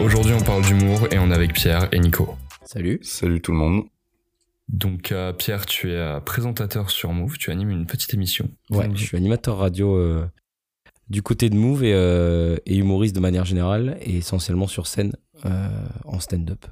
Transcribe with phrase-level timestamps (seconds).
[0.00, 2.36] Aujourd'hui on parle d'humour et on est avec Pierre et Nico.
[2.64, 2.98] Salut.
[3.02, 3.84] Salut tout le monde.
[4.70, 8.48] Donc euh, Pierre, tu es euh, présentateur sur Move, tu animes une petite émission.
[8.70, 10.24] Ouais, je suis animateur radio euh,
[11.10, 15.12] du côté de Move et, euh, et humoriste de manière générale et essentiellement sur scène
[15.44, 15.68] euh,
[16.06, 16.64] en stand-up.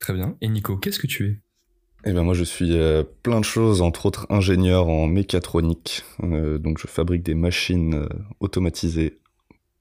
[0.00, 0.36] Très bien.
[0.40, 1.40] Et Nico, qu'est-ce que tu es?
[2.06, 6.02] Eh ben moi je suis euh, plein de choses, entre autres ingénieur en mécatronique.
[6.24, 8.08] Euh, donc je fabrique des machines euh,
[8.40, 9.20] automatisées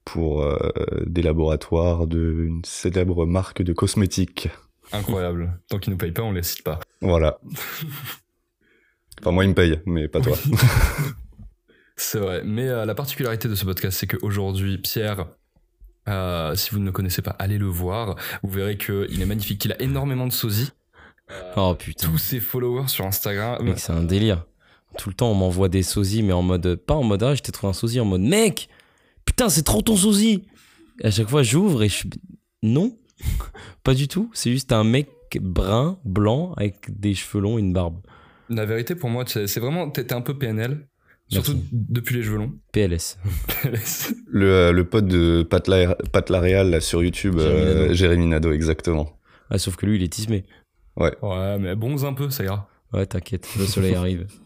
[0.05, 0.57] pour euh,
[1.05, 4.49] des laboratoires d'une célèbre marque de cosmétiques.
[4.91, 5.59] Incroyable.
[5.69, 6.79] Tant qu'ils nous payent pas, on les cite pas.
[7.01, 7.39] Voilà.
[9.21, 10.35] Enfin moi il me paye, mais pas toi.
[11.95, 12.41] C'est vrai.
[12.43, 15.27] Mais euh, la particularité de ce podcast, c'est qu'aujourd'hui, Pierre,
[16.09, 18.15] euh, si vous ne le connaissez pas, allez le voir.
[18.41, 20.71] Vous verrez qu'il est magnifique, qu'il a énormément de sosies.
[21.55, 23.63] Oh putain, Tous ses followers sur Instagram.
[23.63, 24.45] mec, c'est un délire.
[24.97, 26.75] Tout le temps, on m'envoie des sosies, mais en mode.
[26.75, 28.69] Pas en mode, ah, je t'ai trouvé un sosie, en mode, mec,
[29.25, 30.43] putain, c'est trop ton sosie.
[31.01, 32.09] Et à chaque fois, j'ouvre et je suis.
[32.61, 32.97] Non,
[33.83, 34.29] pas du tout.
[34.33, 35.09] C'est juste un mec
[35.41, 37.97] brun, blanc, avec des cheveux longs et une barbe.
[38.49, 39.89] La vérité, pour moi, c'est vraiment.
[39.89, 40.87] T'es un peu PNL.
[41.29, 41.69] Surtout Merci.
[41.71, 42.53] depuis les cheveux longs.
[42.73, 43.17] PLS.
[44.27, 47.93] Le, euh, le pote de Pat, La- Pat Laréal là, sur YouTube, Jérémy euh, Nadeau.
[47.93, 49.17] Jérémy Nadeau, exactement.
[49.49, 50.45] Ah, sauf que lui, il est tismé.
[50.97, 51.11] Ouais,
[51.59, 52.69] mais bronze un peu, ça ira.
[52.91, 54.27] Ouais, t'inquiète, le soleil arrive.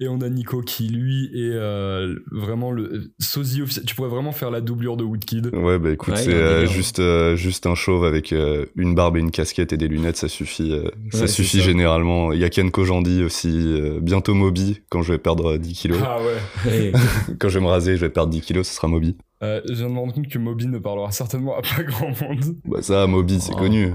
[0.00, 3.84] Et on a Nico qui, lui, est euh, vraiment le sosie officiel.
[3.84, 5.50] Tu pourrais vraiment faire la doublure de Woodkid.
[5.52, 9.16] Ouais bah écoute, Ouais, c'est euh, juste, euh, juste un chauve avec euh, une barbe
[9.16, 10.72] et une casquette et des lunettes, ça suffit.
[10.72, 11.64] euh, ça Ouais, suffit ça.
[11.64, 12.32] généralement.
[12.32, 15.72] Il y a Ken Kojandi aussi, euh, bientôt Moby, quand je vais perdre euh, 10
[15.74, 15.98] kilos.
[16.04, 16.92] Ah ouais.
[17.40, 19.16] Quand je vais me raser, je vais perdre 10 kilos, ce sera Moby.
[19.42, 22.08] Euh, je viens de me rendre compte que Moby ne parlera certainement à pas grand
[22.22, 22.56] monde.
[22.64, 23.58] Bah ça, Moby, c'est Oh.
[23.58, 23.92] connu.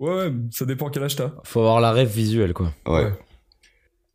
[0.00, 1.32] Ouais, ouais, ça dépend quel âge t'as.
[1.44, 2.72] faut avoir la rêve visuelle, quoi.
[2.86, 3.04] Ouais.
[3.04, 3.12] Ouais.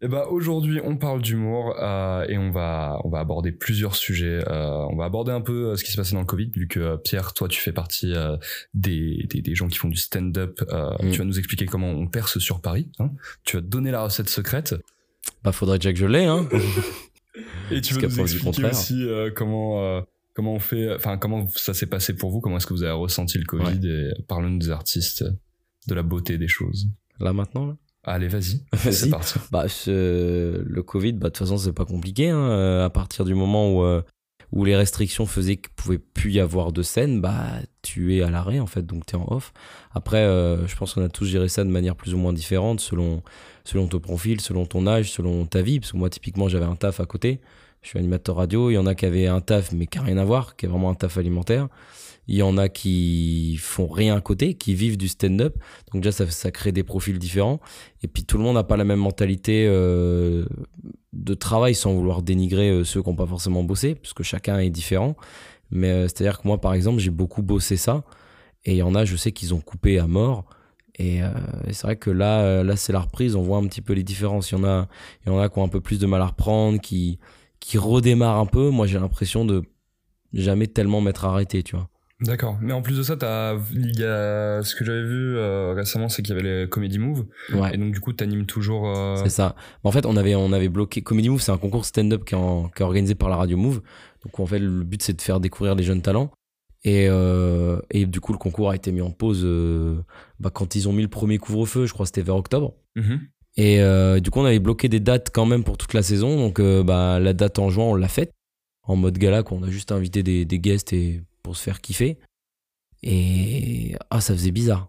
[0.02, 4.40] Et bah aujourd'hui on parle d'humour euh, et on va on va aborder plusieurs sujets.
[4.48, 6.68] Euh, on va aborder un peu euh, ce qui s'est passé dans le Covid vu
[6.70, 8.38] que euh, Pierre toi tu fais partie euh,
[8.74, 10.62] des, des des gens qui font du stand-up.
[10.72, 11.12] Euh, Mm.
[11.12, 12.90] Tu vas nous expliquer comment on perce sur Paris.
[13.00, 13.12] hein.
[13.44, 14.74] Tu vas te donner la recette secrète
[15.44, 16.48] Bah, faudrait déjà que je l'ai, hein.
[17.72, 20.02] et tu vas nous expliquer aussi euh, comment euh,
[20.34, 22.40] comment on fait enfin comment ça s'est passé pour vous.
[22.40, 25.26] Comment est-ce que vous avez ressenti le Covid et parlons des artistes,
[25.88, 26.88] de la beauté des choses.
[27.20, 27.76] Là, maintenant, là.
[28.04, 28.94] Allez vas-y Vas-y.
[28.94, 29.40] c'est parti.
[29.52, 32.30] Bah, ce- le Covid, bah, de toute façon, c'est pas compliqué.
[32.30, 32.38] Hein.
[32.40, 34.02] Euh, À partir du moment où, euh,
[34.52, 37.46] où les restrictions faisaient qu'il pouvait plus y avoir de scène, bah,
[37.82, 39.52] tu es à l'arrêt, en fait, donc tu es en off.
[39.94, 42.80] Après, euh, je pense qu'on a tous géré ça de manière plus ou moins différente
[42.80, 43.22] selon,
[43.66, 45.80] selon ton profil, selon ton âge, selon ta vie.
[45.80, 47.42] Parce que moi, typiquement, j'avais un taf à côté.
[47.82, 48.70] Je suis animateur radio.
[48.70, 50.66] Il y en a qui avaient un taf, mais qui n'a rien à voir, qui
[50.66, 51.68] est vraiment un taf alimentaire.
[52.28, 55.56] Il y en a qui font rien à côté, qui vivent du stand-up.
[55.92, 57.60] Donc déjà, ça, crée des profils différents.
[58.04, 60.46] Et puis tout le monde n'a pas la même mentalité euh,
[61.14, 64.60] de travail sans vouloir dénigrer euh, ceux qui n'ont pas forcément bossé, parce que chacun
[64.60, 65.16] est différent.
[65.72, 68.04] Mais euh, c'est-à-dire que moi, par exemple, j'ai beaucoup bossé ça.
[68.66, 70.46] Et il y en a, je sais qu'ils ont coupé à mort.
[71.00, 73.94] Et, et c'est vrai que là, là c'est la reprise, on voit un petit peu
[73.94, 74.52] les différences.
[74.52, 76.82] Il y il y en a qui ont un peu plus de mal à reprendre,
[76.82, 77.20] qui,
[77.60, 78.70] qui redémarrent un peu.
[78.70, 79.64] Moi, j'ai l'impression de
[80.34, 81.90] jamais tellement m'être arrêté, tu vois.
[82.22, 82.58] D'accord.
[82.62, 83.16] Mais en plus de ça,
[83.72, 87.00] il y a, ce que j'avais vu euh, récemment, c'est qu'il y avait les Comedy
[87.00, 87.26] Move.
[87.54, 87.74] Ouais.
[87.74, 88.90] Et donc, du coup, t'animes toujours.
[88.90, 89.56] euh, C'est ça.
[89.86, 91.02] En fait, on avait, on avait bloqué.
[91.02, 93.56] Comedy Move, c'est un concours stand-up qui est, en- qui est organisé par la radio
[93.56, 93.82] Move.
[94.26, 96.30] Donc, en fait, le but, c'est de faire découvrir les jeunes talents.
[96.84, 99.46] Et, euh, et du coup, le concours a été mis en pause
[100.42, 101.86] bah, quand ils ont mis le premier couvre-feu.
[101.86, 102.74] Je crois que c'était vers octobre.
[102.96, 103.22] mhm.
[103.60, 106.38] Et euh, du coup, on avait bloqué des dates quand même pour toute la saison.
[106.38, 108.32] Donc, euh, bah, la date en juin, on l'a faite
[108.84, 112.18] en mode gala, qu'on a juste invité des, des guests et pour se faire kiffer.
[113.04, 114.88] Et ah, ça faisait bizarre.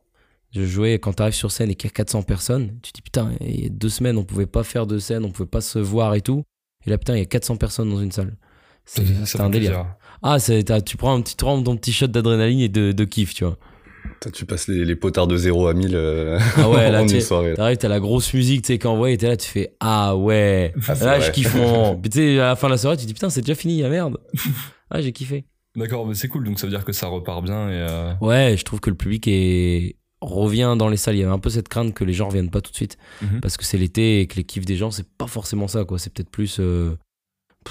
[0.52, 3.02] Je jouais quand t'arrives sur scène et qu'il y a 400 personnes, tu te dis
[3.02, 5.60] putain, il y a deux semaines, on pouvait pas faire de scène, on pouvait pas
[5.60, 6.44] se voir et tout.
[6.86, 8.36] Et là, putain, il y a 400 personnes dans une salle.
[8.84, 9.70] C'est un délire.
[9.70, 9.96] plaisir.
[10.22, 13.58] Ah, tu prends un petit, ton petit shot d'adrénaline et de, de kiff, tu vois.
[14.32, 17.20] Tu passes les, les potards de 0 à 1000 euh, Ah ouais, là, en une
[17.20, 17.54] soirée.
[17.54, 20.16] T'arrives, t'as la grosse musique, tu sais, quand ouais, et t'es là, tu fais Ah
[20.16, 20.74] ouais.
[20.88, 21.20] Ah, là, vrai.
[21.22, 21.96] je kiffe mon.
[22.00, 23.54] Puis tu sais, à la fin de la soirée, tu te dis Putain, c'est déjà
[23.54, 24.18] fini, ah merde.
[24.90, 25.44] ah, j'ai kiffé.
[25.76, 26.44] D'accord, mais c'est cool.
[26.44, 27.72] Donc, ça veut dire que ça repart bien et.
[27.74, 31.16] euh, Ouais, je trouve que le public est revient dans les salles.
[31.16, 32.98] Il y avait un peu cette crainte que les gens reviennent pas tout de suite
[33.22, 33.40] mhm.
[33.40, 35.98] parce que c'est l'été et que les kiffs des gens, c'est pas forcément ça, quoi.
[35.98, 36.96] C'est peut-être plus euh,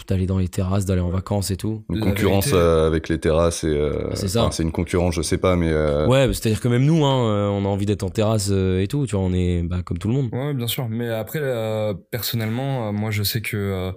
[0.08, 1.84] d'aller dans les terrasses, d'aller en vacances et tout.
[1.90, 4.42] Une concurrence euh, avec les terrasses et euh, C'est ça.
[4.44, 7.28] enfin, c'est une concurrence, je sais pas, mais euh, Ouais, c'est-à-dire que même nous, hein,
[7.28, 9.06] euh, on a envie d'être en terrasse euh, et tout.
[9.08, 10.30] Tu vois, on est bah, comme tout le monde.
[10.32, 10.88] Ouais, bien sûr.
[10.90, 13.92] Mais après, euh, personnellement, euh, moi, je sais que euh,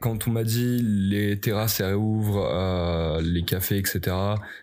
[0.00, 4.16] quand on m'a dit les terrasses réouvrent, euh, les cafés, etc.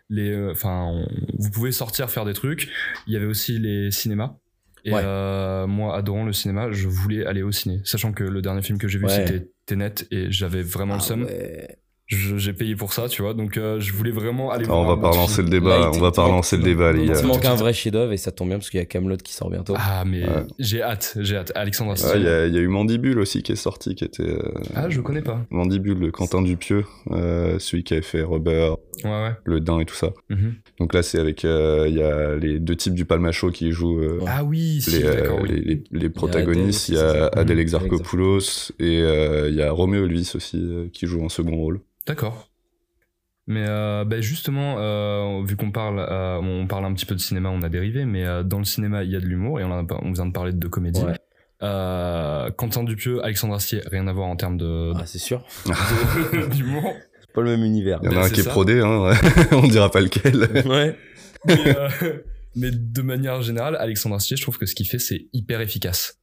[0.10, 1.07] Les, enfin, on-
[1.38, 2.69] vous pouvez sortir faire des trucs.
[3.06, 4.36] Il y avait aussi les cinémas.
[4.83, 5.01] Et Ouais.
[5.06, 8.80] euh, moi, adorant le cinéma, je voulais aller au ciné, sachant que le dernier film
[8.80, 9.12] que j'ai vu Ouais.
[9.28, 11.23] c'était Tenet et j'avais vraiment le Ah seum.
[11.23, 11.77] ouais.
[12.11, 13.33] J'ai payé pour ça, tu vois.
[13.33, 16.01] Donc euh, je voulais vraiment aller Ah, on va pas relancer le débat, Light, on
[16.01, 17.21] va pas relancer le débat, les il Il gars.
[17.23, 19.49] manque un vrai chef-d'œuvre et ça tombe bien parce qu'il y a Camelot qui sort
[19.49, 19.73] bientôt.
[19.77, 20.43] Ah, mais Ouais.
[20.59, 21.51] j'ai hâte, j'ai hâte.
[21.55, 22.11] Alexandre Ah.
[22.15, 24.41] Il y, a- il y a eu Mandibule aussi qui est sorti, qui était euh,
[24.75, 25.45] Ah, je connais pas.
[25.51, 28.73] Mandibule de Quentin Dupieux, euh, celui qui avait fait Rubber,
[29.05, 29.31] Ouais, ouais.
[29.45, 30.11] Le Dain et tout ça.
[30.29, 30.55] Mhm.
[30.79, 33.99] Donc là, c'est avec euh, il y a les deux types du Palmacho qui jouent
[33.99, 34.19] euh.
[34.27, 35.49] Ah oui, si, les, euh, oui.
[35.49, 36.89] les, les- les protagonistes.
[36.89, 37.27] Il y a.
[37.27, 37.59] Adèle.
[37.59, 40.61] Exarchopoulos et il y a Roméo Elvis aussi
[40.93, 41.79] qui joue un second rôle.
[42.07, 42.50] D'accord.
[43.48, 47.19] Mais euh, bah, justement, euh, vu qu'on parle, euh, on parle un petit peu de
[47.19, 49.63] cinéma, on a dérivé, mais euh, dans le cinéma, il y a de l'humour et
[49.63, 51.01] on, a- on vient de parler de deux comédies.
[51.03, 51.18] Ouais.
[51.63, 55.44] Euh, Quentin Dupieux, Alexandre Astier, rien à voir en termes de, Ah, c'est sûr.
[56.56, 56.94] d'humour.
[57.19, 58.00] C'est pas le même univers.
[58.04, 59.15] Il y en a Ben, un qui est prodé, hein, ouais.
[59.51, 60.38] on dira pas lequel.
[60.65, 60.95] ouais.
[61.45, 61.89] mais, euh,
[62.56, 66.20] mais de manière générale, Alexandre Astier, je trouve que ce qu'il fait, c'est hyper efficace.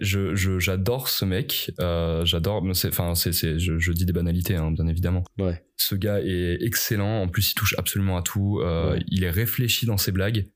[0.00, 1.72] Je, je, j'adore ce mec.
[1.80, 2.62] Euh, j'adore.
[2.86, 5.24] Enfin, c'est, c'est, je, je dis des banalités, hein, bien évidemment.
[5.38, 5.64] Ouais.
[5.76, 7.22] Ce gars est excellent.
[7.22, 8.60] En plus, il touche absolument à tout.
[8.60, 9.04] Euh, Ouais.
[9.08, 10.48] Il est réfléchi dans ses blagues.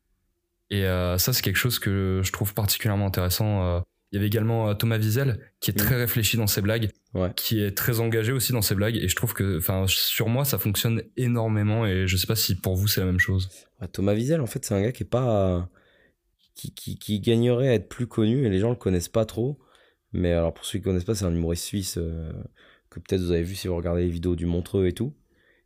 [0.71, 3.82] Et euh, ça, c'est quelque chose que je trouve particulièrement intéressant.
[4.11, 6.91] Il y avait également Thomas Wiesel, qui est très réfléchi dans ses blagues,
[7.37, 8.97] qui est très engagé aussi dans ses blagues.
[8.97, 11.85] Et je trouve que, enfin, sur moi, ça fonctionne énormément.
[11.87, 13.49] Et je sais pas si pour vous, c'est la même chose.
[13.93, 15.69] Thomas Wiesel, en fait, c'est un gars qui est pas.
[16.55, 19.59] Qui, qui, qui gagnerait à être plus connu et les gens le connaissent pas trop.
[20.12, 22.33] Mais alors, pour ceux qui connaissent pas, c'est un humoriste suisse euh,
[22.91, 25.12] que peut-être vous avez vu si vous regardez les vidéos du Montreux et tout.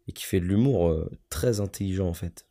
[0.07, 2.47] Et qui fait de l'humour euh, très intelligent, en fait.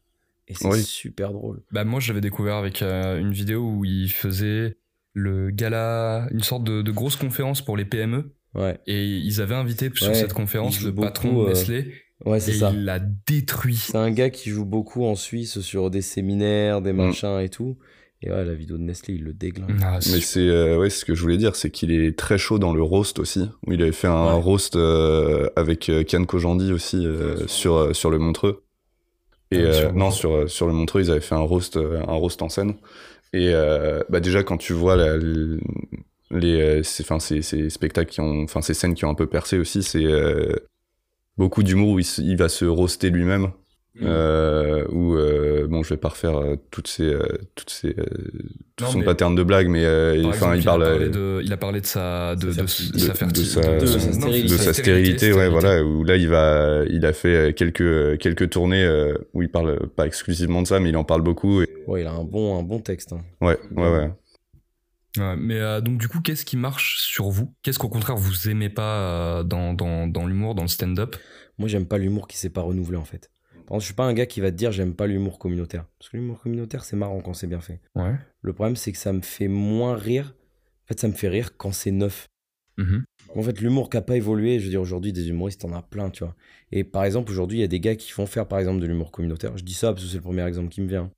[0.48, 0.84] Et c'est Oui.
[0.84, 1.63] super drôle.
[1.72, 4.78] Bah moi je l'avais découvert avec euh, une vidéo où il faisait
[5.13, 9.56] le gala, une sorte de, de grosse conférence pour les PME Ouais, et ils avaient
[9.56, 11.94] invité sur Ouais, cette conférence le beaucoup, patron de euh, Nestlé
[12.25, 12.72] ouais et c'est ça.
[12.74, 13.75] il l'a détruit.
[13.75, 17.78] C'est un gars qui joue beaucoup en Suisse sur des séminaires, des machins et tout.
[18.24, 19.78] Et ouais, la vidéo de Nestlé, il le déglingue.
[19.84, 22.38] Ah, Mais c'est euh, ouais, c'est ce que je voulais dire, c'est qu'il est très
[22.40, 23.48] chaud dans le roast aussi.
[23.68, 24.42] Où il avait fait un Ouais.
[24.42, 28.64] roast euh, avec euh, Kian Kojandi aussi euh, sur euh, sur le Montreux.
[29.52, 30.18] Et Ah, euh, sur le non Montreux.
[30.18, 32.74] sur euh, sur le Montreux, ils avaient fait un roast euh, un roast en scène.
[33.34, 38.12] Et euh, bah déjà quand tu vois la- les euh, ces enfin ces, ces spectacles
[38.12, 40.54] qui ont enfin ces scènes qui ont un peu percé aussi, c'est euh,
[41.38, 43.52] beaucoup d'humour où il va se roaster lui-même.
[44.00, 44.06] Mm.
[44.06, 47.96] Euh, où euh, bon je vais pas refaire euh, toutes ces euh, toutes ces
[48.76, 51.42] tout Non, son pattern de blague mais euh, enfin exemple, il parle a parlé de,
[51.44, 53.00] il a parlé de sa de, Sa de, fertilité.
[53.00, 54.50] de sa de- sa- de sa non, stérilité.
[54.54, 58.88] de sa stérilité, ouais, voilà, où là il va, il a fait quelques quelques tournées
[59.34, 61.64] où il parle pas exclusivement de ça, mais il en parle beaucoup.
[61.64, 61.70] Et...
[61.88, 63.14] Ouais, il a un bon, un bon texte.
[63.14, 63.22] hein.
[63.42, 64.12] Ouais, ouais, ouais.
[65.18, 67.52] Ouais, mais euh, donc du coup, qu'est-ce qui marche sur vous?
[67.64, 69.00] Qu'est-ce qu'au contraire vous aimez pas
[69.40, 71.16] euh, dans, dans, dans l'humour, dans le stand-up?
[71.58, 73.32] Moi, j'aime pas l'humour qui s'est pas renouvelé en fait.
[73.68, 75.86] Par contre, je suis pas un gars qui va te dire j'aime pas l'humour communautaire.
[76.00, 77.81] Parce que l'humour communautaire, c'est marrant quand c'est bien fait.
[77.96, 78.16] Ouais.
[78.42, 80.34] Le problème, c'est que ça me fait moins rire.
[80.86, 82.28] En fait, ça me fait rire quand c'est neuf.
[82.78, 83.04] Mhm.
[83.36, 85.81] En fait, l'humour qui a pas évolué, je veux dire, aujourd'hui, des humoristes, t'en as
[85.81, 86.34] plein, tu vois.
[86.72, 88.86] Et par exemple, aujourd'hui, il y a des gars qui font faire, par exemple, de
[88.86, 89.58] l'humour communautaire.
[89.58, 91.12] Je dis ça parce que c'est le premier exemple qui me vient.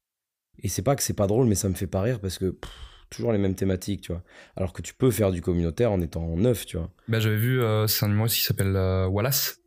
[0.63, 2.49] Et c'est pas que c'est pas drôle, mais ça me fait pas rire parce que
[2.49, 2.71] pff,
[3.11, 4.23] toujours les mêmes thématiques, tu vois.
[4.55, 6.89] Alors que tu peux faire du communautaire en étant neuf, tu vois.
[7.07, 9.58] Bah, j'avais vu, euh, c'est un humoriste qui s'appelle euh, Wallace.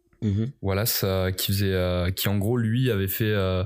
[0.62, 3.64] Wallace euh, qui faisait euh, qui en gros lui avait fait euh,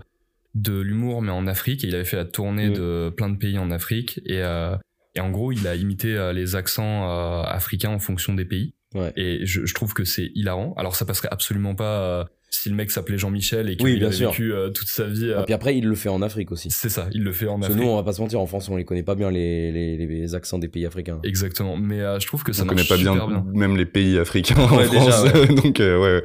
[0.55, 2.75] de l'humour mais en Afrique et il avait fait la tournée Mm.
[2.75, 4.75] de plein de pays en Afrique et euh,
[5.15, 8.73] et en gros il a imité euh, les accents euh, africains en fonction des pays
[8.95, 9.13] Ouais.
[9.17, 12.77] et je, je trouve que c'est hilarant alors ça passerait absolument pas euh, si le
[12.77, 14.31] mec s'appelait Jean-Michel et qu'il Oui, bien avait sûr.
[14.31, 16.71] vécu euh, toute sa vie euh, Et puis après, il le fait en Afrique aussi.
[16.71, 18.41] c'est ça il le fait en Parce que Afrique nous, on va pas se mentir,
[18.41, 21.19] en France, on les connaît pas bien les, les, les accents des pays africains.
[21.25, 23.45] exactement mais euh, je trouve que ça On connaît marche pas bien, super bien.
[23.53, 26.25] même les pays africains en déjà, France, donc euh, ouais.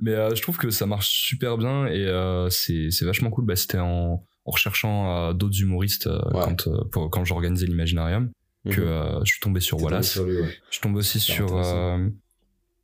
[0.00, 3.44] Mais euh, je trouve que ça marche super bien et euh, c'est c'est vachement cool.
[3.46, 6.42] Bah, C'était en, en recherchant euh, d'autres humoristes euh, Ouais.
[6.44, 8.30] quand, euh, pour- quand j'organisais l'Imaginarium
[8.68, 8.86] que Mhm.
[8.88, 10.10] euh, je suis tombé sur T'es tombé Wallace.
[10.12, 10.54] sur lui, ouais.
[10.70, 12.08] Je tombe aussi sur euh,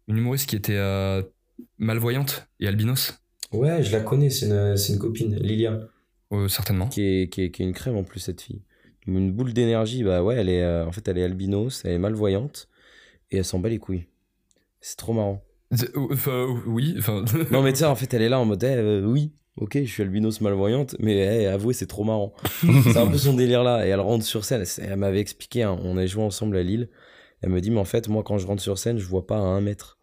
[0.09, 1.23] une humoriste qui était euh,
[1.79, 3.19] malvoyante et albinos,
[3.53, 5.79] Ouais, je la connais, c'est une, c'est une copine, Lilia.
[6.33, 6.89] euh, certainement.
[6.89, 8.63] Qui est, qui, est, qui est une crème en plus, cette fille.
[9.07, 11.99] Une boule d'énergie, bah ouais, elle est, euh, en fait, elle est albinos, elle est
[11.99, 12.69] malvoyante,
[13.31, 14.07] et elle s'en bat les couilles.
[14.81, 15.45] C'est trop marrant.
[16.11, 17.25] Enfin, oui, enfin.
[17.51, 19.79] Non, mais tu sais, en fait, elle est là en mode, eh, euh, oui, ok,
[19.79, 22.35] je suis albinos malvoyante, mais eh, avouez, c'est trop marrant.
[22.63, 23.87] c'est un peu son délire là.
[23.87, 26.63] Et elle rentre sur scène, elle, elle m'avait expliqué, hein, on a joué ensemble à
[26.63, 26.89] Lille.
[27.41, 29.37] Elle me dit, mais en fait, moi, quand je rentre sur scène, je vois pas
[29.37, 29.99] à un mètre.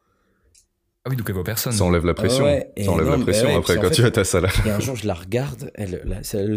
[1.06, 1.72] ah oui, donc elle voit personne.
[1.72, 2.44] Ça enlève la pression.
[2.46, 4.48] ouais, ça enlève non, la pression ouais, après quand fait- tu as ta salle.
[4.66, 6.02] Et un jour, je la regarde, elle,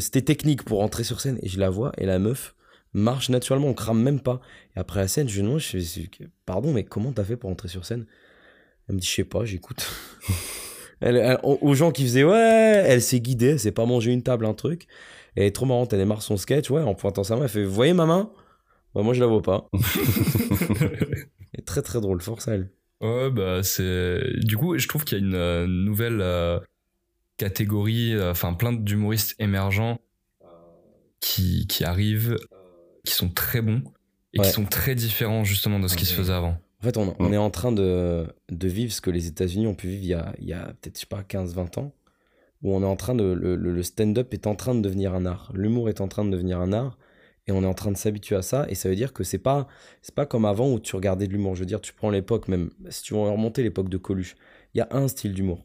[0.00, 2.54] c'était technique pour rentrer sur scène, et je la vois, et la meuf
[2.95, 4.40] marche naturellement, on crame même pas.
[4.75, 5.78] Et après la scène, je lui demande, je
[6.47, 8.07] pardon, mais comment t'as fait pour rentrer sur scène?
[8.88, 9.88] Elle me dit, je sais pas, j'écoute.
[11.04, 14.22] Elle- elle- aux gens qui faisaient, ouais, elle s'est guidée, elle s'est pas mangé une
[14.22, 14.84] table, un truc.
[15.34, 17.48] Et elle est trop marrante, elle démarre son sketch, ouais, en pointant sa main, elle
[17.48, 18.30] fait, vous voyez ma main?
[18.94, 19.68] Bah, moi, je la vois pas.
[21.58, 22.70] Et très très drôle, force à elle.
[23.00, 24.22] Ouais, bah c'est.
[24.44, 26.60] Du coup, je trouve qu'il y a une euh, nouvelle euh,
[27.36, 29.98] catégorie, euh, enfin plein d'humoristes émergents
[31.20, 32.36] qui, qui arrivent,
[33.04, 33.82] qui sont très bons
[34.34, 34.46] et Ouais.
[34.46, 36.56] qui sont très différents justement de ce qui se faisait avant.
[36.82, 39.74] En fait, on, on est en train de, de vivre ce que les États-Unis ont
[39.74, 41.94] pu vivre il y a, il y a peut-être, je sais pas, 15-20 ans,
[42.62, 43.24] où on est en train de.
[43.24, 45.52] Le, stand-up est en train de devenir un art.
[45.54, 46.98] L'humour est en train de devenir un art.
[47.48, 48.66] Et on est en train de s'habituer à ça.
[48.68, 49.66] Et ça veut dire que c'est pas,
[50.00, 51.56] c'est pas comme avant où tu regardais de l'humour.
[51.56, 54.36] Je veux dire, tu prends l'époque, même si tu veux remonter l'époque de Coluche,
[54.74, 55.64] il y a un style d'humour.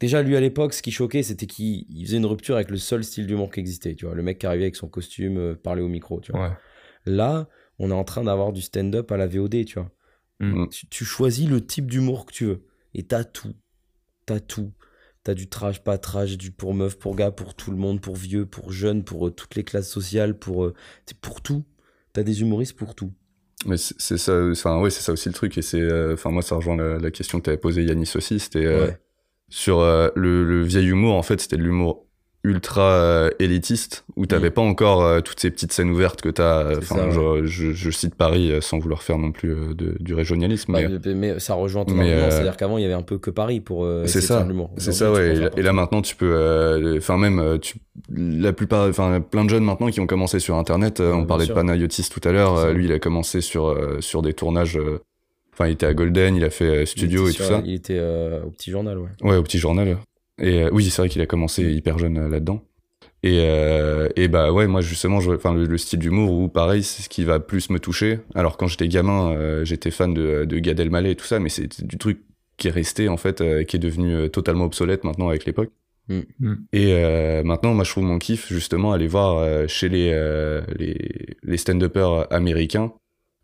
[0.00, 2.76] Déjà, lui à l'époque, ce qui choquait, c'était qu'il il faisait une rupture avec le
[2.76, 3.94] seul style d'humour qui existait.
[3.94, 6.20] Tu vois, le mec qui arrivait avec son costume, euh, parlait au micro.
[6.20, 6.48] Tu vois.
[6.48, 6.54] Ouais.
[7.06, 7.48] Là,
[7.78, 9.90] on est en train d'avoir du stand-up à la VOD, tu vois.
[10.44, 10.68] Mm.
[10.70, 12.64] Tu, tu choisis le type d'humour que tu veux.
[12.94, 13.54] Et t'as tout.
[14.26, 14.72] T'as tout.
[15.24, 18.16] T'as du trash, pas trash, du pour meuf, pour gars, pour tout le monde, pour
[18.16, 20.74] vieux, pour jeunes, pour euh, toutes les classes sociales, pour, euh,
[21.06, 21.64] c'est pour tout.
[22.12, 23.12] T'as des humoristes pour tout.
[23.64, 25.56] Mais c'est ça, enfin ouais, c'est ça aussi le truc.
[25.56, 28.40] Et c'est, euh, enfin moi, ça rejoint la, la question que t'avais posée Yanis aussi.
[28.40, 28.98] C'était euh, Ouais.
[29.48, 29.80] sur
[30.16, 31.14] le, le vieil humour.
[31.14, 32.08] En fait, c'était de l'humour
[32.44, 34.54] ultra euh, élitiste où t'avais Mm.
[34.54, 36.72] pas encore euh, toutes ces petites scènes ouvertes que t'as.
[36.74, 37.40] C'est Enfin, ouais.
[37.44, 40.72] je, cite Paris euh, sans vouloir faire non plus euh, de, du régionalisme.
[40.72, 43.18] Bah, mais mais, mais ça rejoint ton euh, C'est-à-dire qu'avant, il y avait un peu
[43.18, 44.44] que Paris pour euh, C'est ça.
[44.76, 45.28] C'est ça, ouais.
[45.28, 47.76] Et, là- et là n'importe maintenant, tu peux, euh, enfin même, euh, tu,
[48.12, 50.98] la plupart, enfin plein de jeunes maintenant qui ont commencé sur Internet.
[50.98, 51.54] euh, Ouais, on parlait sûr.
[51.54, 52.56] de Panayotis tout à l'heure.
[52.56, 54.76] Euh, lui, il a commencé sur euh, sur des tournages.
[54.78, 54.98] euh,
[55.54, 57.62] Enfin, il était à Golden, il a fait euh, studio et tout sur- ça.
[57.64, 59.10] Il était euh, au petit journal, ouais.
[59.22, 59.98] Ouais, au petit journal.
[60.40, 62.62] Et euh, oui, c'est vrai qu'il a commencé hyper jeune euh, là-dedans.
[63.24, 66.82] Et, euh, et bah ouais, moi justement, je, enfin le, le style d'humour où pareil,
[66.82, 68.18] c'est ce qui va plus me toucher.
[68.34, 71.48] Alors quand j'étais gamin, euh, j'étais fan de, de Gad Elmaleh et tout ça, mais
[71.48, 72.22] c'est du truc
[72.56, 75.70] qui est resté en fait, euh, qui est devenu euh, totalement obsolète maintenant avec l'époque.
[76.08, 76.20] Mm.
[76.40, 76.54] Mm.
[76.72, 80.62] Et euh, maintenant, moi je trouve mon kiff justement aller voir euh, chez les euh,
[80.76, 82.92] les, les stand-uppers américains.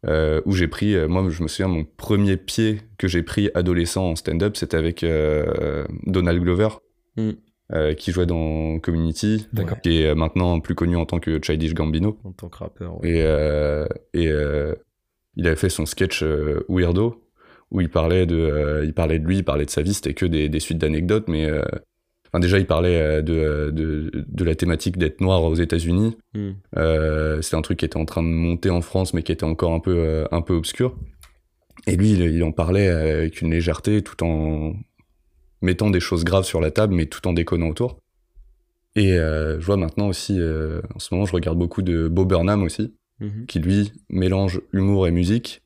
[0.06, 3.50] Euh, où j'ai pris, euh, moi je me souviens, mon premier pied que j'ai pris
[3.54, 6.68] adolescent en stand-up, c'était avec euh, Donald Glover,
[7.16, 7.30] Mm.
[7.72, 9.48] euh, qui jouait dans Community,
[9.82, 12.16] qui est maintenant plus connu en tant que Childish Gambino.
[12.22, 13.00] En tant que rappeur.
[13.02, 13.10] ouais.
[14.14, 14.32] Et, et
[15.36, 16.22] il avait fait son sketch
[16.68, 17.24] Weirdo,
[17.72, 20.26] où il parlait, de, il parlait de lui, il parlait de sa vie, c'était que
[20.26, 21.50] des, des suites d'anecdotes, mais
[22.28, 26.16] enfin, déjà il parlait euh, de, de, de la thématique d'être noir aux États-Unis.
[26.34, 26.50] Mm.
[26.76, 29.44] Euh, c'était un truc qui était en train de monter en France, mais qui était
[29.44, 30.96] encore un peu, euh, un peu obscur.
[31.86, 34.74] Et lui, il, il en parlait avec une légèreté, tout en
[35.62, 38.00] mettant des choses graves sur la table, mais tout en déconnant autour.
[38.96, 42.24] Et euh, je vois maintenant aussi, euh, en ce moment, je regarde beaucoup de Bo
[42.24, 43.46] Burnham aussi, Mhm.
[43.46, 45.62] qui lui mélange humour et musique.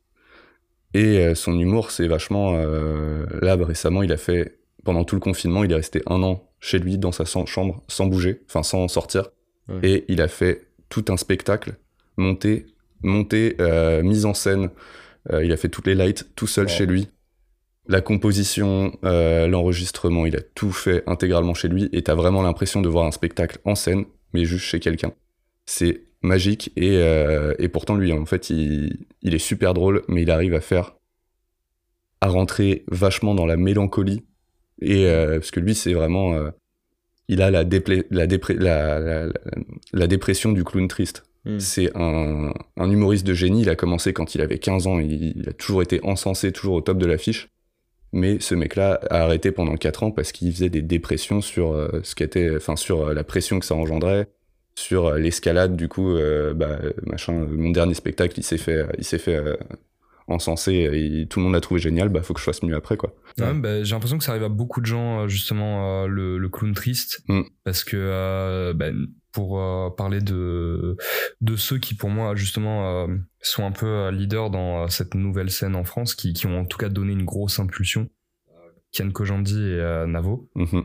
[0.95, 2.55] Et euh, son humour, c'est vachement.
[2.57, 4.59] Euh, là, récemment, il a fait.
[4.85, 8.07] Pendant tout le confinement, il est resté un an chez lui, dans sa chambre, sans
[8.07, 9.31] bouger, enfin sans sortir.
[9.69, 9.81] Ouais.
[9.83, 11.75] Et il a fait tout un spectacle,
[12.17, 12.67] monté,
[13.03, 14.71] monté, euh, mise en scène.
[15.33, 17.09] Euh, il a fait toutes les lights tout seul chez lui.
[17.89, 21.89] La composition, euh, l'enregistrement, il a tout fait intégralement chez lui.
[21.93, 25.13] Et t'as vraiment l'impression de voir un spectacle en scène, mais juste chez quelqu'un.
[25.67, 26.71] C'est magique.
[26.77, 30.55] Et, euh, et pourtant, lui, en fait, il, il est super drôle, mais il arrive
[30.55, 30.95] à faire.
[32.21, 34.23] à rentrer vachement dans la mélancolie.
[34.83, 36.35] Et euh, parce que lui, c'est vraiment.
[36.35, 36.51] euh,
[37.29, 37.79] il a la, la,
[38.11, 38.27] la,
[38.59, 39.33] la, la-
[39.93, 41.25] la dépression du clown triste.
[41.45, 41.59] Mm.
[41.61, 43.63] C'est un, un humoriste de génie.
[43.63, 44.99] Il a commencé quand il avait 15 ans.
[44.99, 47.49] Il, il a toujours été encensé, toujours au top de l'affiche.
[48.13, 52.01] Mais ce mec-là a arrêté pendant 4 ans parce qu'il faisait des dépressions sur euh,
[52.03, 54.27] ce qui était, enfin sur euh, la pression que ça engendrait,
[54.75, 55.77] sur euh, l'escalade.
[55.77, 56.15] Du coup,
[56.55, 57.33] bah, machin.
[57.33, 59.41] Mon dernier spectacle, il s'est fait, il s'est fait
[60.33, 60.89] encenser.
[60.93, 62.09] Et tout le monde l'a trouvé génial.
[62.09, 63.15] Bah, faut que je fasse mieux après, quoi.
[63.39, 66.39] Ouais, bah, j'ai l'impression que ça arrive à beaucoup de gens, euh, justement, euh, le,
[66.39, 67.23] le clown triste.
[67.29, 67.43] Mm.
[67.65, 68.87] Parce que, euh, bah,
[69.33, 70.97] pour euh, parler de,
[71.41, 73.07] de ceux qui, pour moi, justement, euh,
[73.41, 76.65] sont un peu leaders dans euh, cette nouvelle scène en France, qui, qui ont en
[76.67, 78.11] tout cas donné une grosse impulsion,
[78.93, 80.51] Ken Kojandi et euh, Navo.
[80.55, 80.85] Mhm.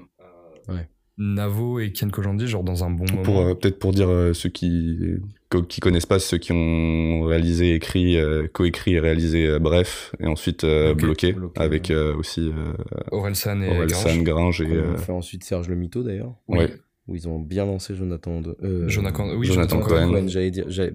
[1.17, 3.23] Navo et Ken Kojandi, genre dans un bon moment.
[3.23, 4.99] Pour euh, peut-être pour dire euh, ceux qui
[5.69, 10.27] qui connaissent pas ceux qui ont réalisé, écrit, euh, coécrit et réalisé euh, Bref et
[10.27, 12.73] ensuite euh, bloqué, Bloqué, avec euh, aussi euh,
[13.11, 14.03] Orelsan et Aurel Grange.
[14.03, 16.35] San, Gringe et euh, on fait ensuite Serge Le Mito d'ailleurs?
[16.49, 16.69] ouais.
[17.07, 18.39] Où ils ont bien lancé Jonathan.
[18.41, 20.27] Odo- euh, Jonathan, oui, Jonathan Jonathan Cohen.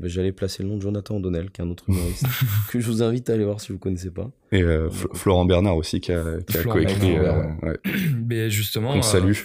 [0.04, 2.26] J'allais placer le nom de Jonathan O'Donnell, qui est un autre humoriste,
[2.70, 4.30] que je vous invite à aller voir si vous connaissez pas.
[4.52, 7.16] et euh, Fl- Florent Bernard aussi qui a, qui a coécrit.
[7.16, 7.78] Euh, ouais.
[8.28, 8.90] Mais justement.
[8.92, 9.32] On euh, salue.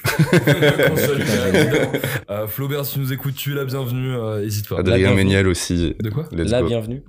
[2.30, 4.80] Euh, Flaubert, si tu nous écoutes, tu es la bienvenue, euh, hésite pas.
[4.80, 5.14] Adrien.
[5.16, 5.96] Méniel aussi.
[6.02, 6.68] De quoi Let's La go.
[6.68, 7.04] bienvenue.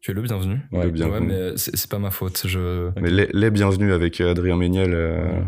[0.00, 0.56] Tu es le bienvenu.
[0.72, 1.30] Ouais, Le bienvenu.
[1.30, 2.42] Ouais, mais c'est pas ma faute.
[2.46, 2.90] Je...
[3.00, 4.92] Mais les, les bienvenus avec Adrien Méniel.
[4.94, 5.40] euh.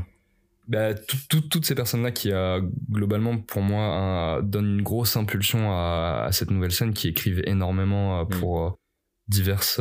[0.69, 5.17] Bah, tout- tout- toutes ces personnes-là qui, euh, globalement, pour moi, hein, donnent une grosse
[5.17, 8.71] impulsion à, à cette nouvelle scène, qui écrivent énormément euh, pour, euh,
[9.29, 9.81] diverses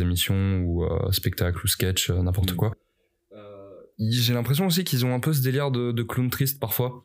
[0.00, 2.56] émissions ou spectacles ou sketchs, n'importe Mm.
[2.56, 2.72] quoi.
[3.98, 7.04] J'ai l'impression aussi qu'ils ont un peu ce délire de, de clown triste parfois.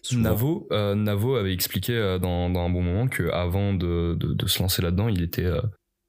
[0.00, 0.22] Souvent.
[0.22, 4.32] Navo, euh, Navo avait expliqué euh, dans, dans un bon moment que avant de, de,
[4.32, 5.60] de se lancer là-dedans, il était, euh,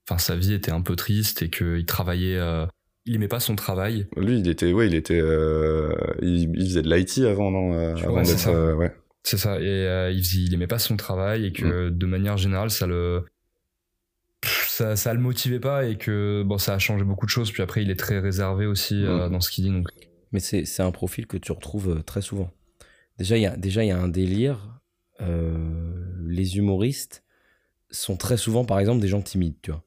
[0.09, 2.65] enfin sa vie était un peu triste et qu'il travaillait, euh,
[3.05, 4.07] il aimait pas son travail.
[4.15, 7.93] Lui, il était, ouais, il était, euh, il, il faisait de l'IT avant, non euh,
[7.95, 8.51] Ouais, Avant d'être, ça.
[8.51, 8.95] euh, ouais.
[9.23, 9.59] C'est ça.
[9.59, 12.87] Et euh, il, faisait- il aimait pas son travail et que de manière générale, ça
[12.87, 13.25] le,
[14.67, 17.51] ça, ça le motivait pas et que bon, ça a changé beaucoup de choses.
[17.51, 19.71] Puis après, il est très réservé aussi euh, dans ce qu'il dit.
[19.71, 19.87] Donc,
[20.31, 22.51] Mais c'est c'est un profil que tu retrouves très souvent.
[23.17, 24.79] Déjà, il y a, déjà, il y a un délire.
[25.21, 25.55] euh,
[26.27, 27.23] les humoristes
[27.91, 29.83] sont très souvent, par exemple, des gens timides, tu vois.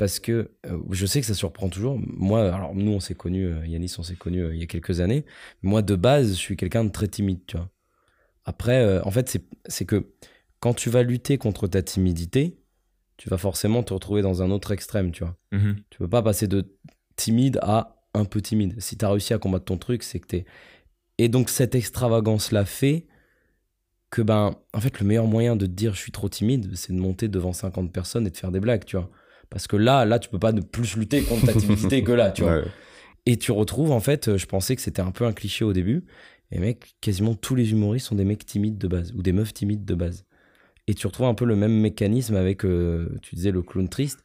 [0.00, 2.00] Parce que euh, je sais que ça surprend toujours.
[2.06, 4.66] Moi, alors nous, on s'est connus, euh, Yanis, on s'est connus euh, il y a
[4.66, 5.26] quelques années.
[5.60, 7.68] Moi, de base, je suis quelqu'un de très timide, tu vois.
[8.46, 9.28] Après, euh, en fait,
[9.66, 10.06] c'est- que
[10.58, 12.56] quand tu vas lutter contre ta timidité,
[13.18, 15.36] tu vas forcément te retrouver dans un autre extrême, tu vois.
[15.52, 15.76] mhm.
[15.90, 16.64] Tu peux pas passer de
[17.16, 18.80] timide à un peu timide.
[18.80, 20.46] Si tu as réussi à combattre ton truc, c'est que t'es.
[21.18, 23.06] Et donc, cette extravagance-là fait
[24.08, 26.94] que, ben, en fait, le meilleur moyen de te dire je suis trop timide, c'est
[26.94, 29.10] de monter devant 50 personnes et de faire des blagues, tu vois.
[29.50, 32.30] Parce que là, là, tu peux pas ne plus lutter contre ta timidité que là,
[32.30, 32.56] tu vois.
[32.60, 32.64] Ouais.
[33.26, 35.72] Et tu retrouves, en fait, euh, je pensais que c'était un peu un cliché au
[35.72, 36.06] début.
[36.52, 39.52] Et mec, quasiment tous les humoristes sont des mecs timides de base, ou des meufs
[39.54, 40.24] timides de base.
[40.86, 44.20] Et tu retrouves un peu le même mécanisme avec, euh, tu disais, le clown triste.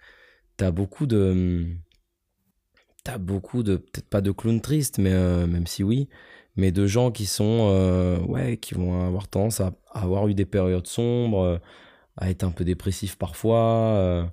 [0.57, 1.17] T'as beaucoup de.
[1.17, 1.75] hum,
[3.03, 3.77] T'as beaucoup de.
[3.77, 6.07] Peut-être pas de clown triste, mais euh, même si oui.
[6.55, 7.69] Mais de gens qui sont.
[7.71, 11.59] euh, ouais, qui vont avoir tendance à, à avoir eu des périodes sombres,
[12.17, 14.31] à être un peu dépressifs parfois.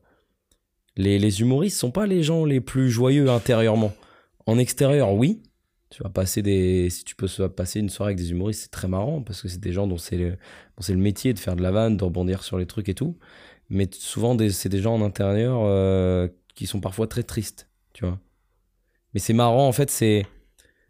[0.97, 3.93] Les, les humoristes sont pas les gens les plus joyeux intérieurement.
[4.47, 5.43] En extérieur, oui.
[5.91, 6.89] Tu vas passer des.
[6.91, 9.49] Si tu peux se- passer une soirée avec des humoristes, c'est très marrant parce que
[9.49, 10.37] c'est des gens dont c'est le,
[10.81, 13.19] c'est le métier de faire de la vanne, de rebondir sur les trucs et tout.
[13.69, 18.19] Mais souvent, c'est des gens en intérieur euh, qui sont parfois très tristes, tu vois.
[19.13, 20.27] Mais c'est marrant, en fait, c'est.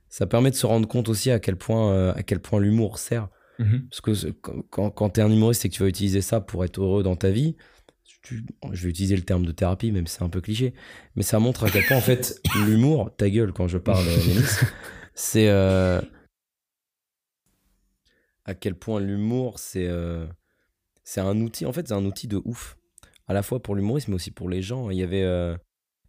[0.09, 2.99] Ça permet de se rendre compte aussi à quel point, euh, à quel point l'humour
[2.99, 3.29] sert.
[3.59, 3.89] Mhm.
[3.89, 6.65] Parce que quand, quand, quand t'es un humoriste et que tu vas utiliser ça pour
[6.65, 7.57] être heureux dans ta vie,
[8.23, 10.75] tu- je vais utiliser le terme de thérapie, même si c'est un peu cliché,
[11.17, 14.43] mais ça montre à quel point, en fait, l'humour, ta gueule quand je parle, euh,
[15.15, 15.49] c'est.
[15.49, 16.01] euh,
[18.45, 19.87] à quel point l'humour, c'est.
[19.87, 20.27] euh,
[21.05, 22.77] c'est un outil, en fait, c'est un outil de ouf.
[23.29, 24.91] À la fois pour l'humoriste, mais aussi pour les gens.
[24.91, 25.57] Il y avait euh,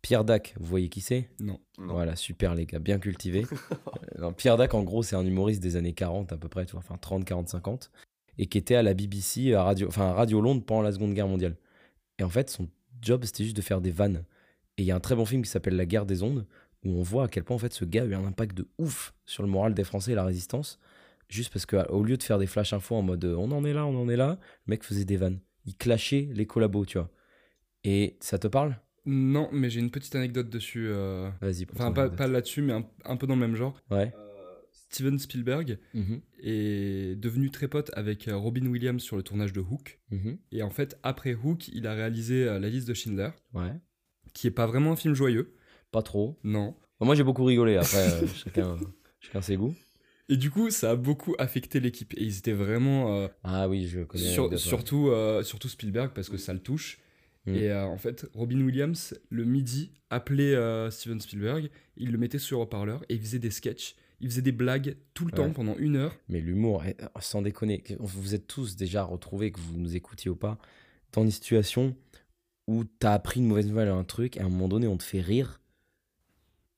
[0.01, 1.29] Pierre Dac, vous voyez qui c'est?
[1.39, 1.59] Non.
[1.77, 1.93] Non.
[1.93, 3.45] Voilà, super les gars, bien cultivé.
[4.37, 6.79] Pierre Dac, en gros, c'est un humoriste des années 40 à peu près, tu vois,
[6.79, 7.91] enfin 30, 40, 50,
[8.39, 11.13] et qui était à la BBC, à Radio, enfin à Radio Londres pendant la Seconde
[11.13, 11.55] Guerre mondiale.
[12.19, 12.69] Et en fait, son
[13.01, 14.23] job, c'était juste de faire des vannes.
[14.77, 16.45] Et il y a un très bon film qui s'appelle La guerre des ondes,
[16.83, 18.67] où on voit à quel point en fait ce gars a eu un impact de
[18.77, 20.79] ouf sur le moral des Français et la résistance,
[21.29, 23.85] juste parce qu'au lieu de faire des flash infos en mode on en est là,
[23.85, 25.39] on en est là, le mec faisait des vannes.
[25.65, 27.09] Il clashait les collabos, tu vois.
[27.83, 28.77] Et ça te parle?
[29.05, 30.87] Non, mais j'ai une petite anecdote dessus.
[30.87, 31.67] euh, Vas-y.
[31.73, 33.75] Enfin, pas, là-dessus, mais un, un peu dans le même genre.
[33.91, 34.13] Ouais.
[34.93, 39.59] Steven Spielberg Mhm, est devenu très pote avec euh, Robin Williams sur le tournage de
[39.59, 39.99] Hook.
[40.11, 43.71] mhm, Et en fait, après Hook, il a réalisé euh, La liste de Schindler, Ouais.
[44.33, 45.55] qui est pas vraiment un film joyeux.
[45.91, 46.37] Pas trop.
[46.43, 46.75] Non.
[46.99, 47.75] Moi, j'ai beaucoup rigolé.
[47.77, 48.77] Après, euh, chacun,
[49.19, 49.75] chacun ses goûts.
[50.29, 52.13] Et du coup, ça a beaucoup affecté l'équipe.
[52.15, 53.15] Et ils étaient vraiment.
[53.17, 54.23] euh, Ah oui, je connais.
[54.23, 56.99] sur- surtout, euh, surtout Spielberg, parce que ça le touche.
[57.45, 57.55] Mm.
[57.55, 60.55] Et en fait, Robin Williams, le midi, appelait
[60.91, 63.95] Steven Spielberg, il le mettait sur haut-parleur et il faisait des sketchs.
[64.23, 66.15] Il faisait des blagues tout le temps pendant une heure.
[66.29, 70.31] Mais l'humour, eh, sans déconner, que- vous êtes tous déjà retrouvés, que vous nous écoutiez
[70.31, 70.57] ou pas,
[71.11, 71.93] dans une situation
[72.67, 74.95] où t'as appris une mauvaise nouvelle à un truc, et à un moment donné, on
[74.97, 75.59] te fait rire.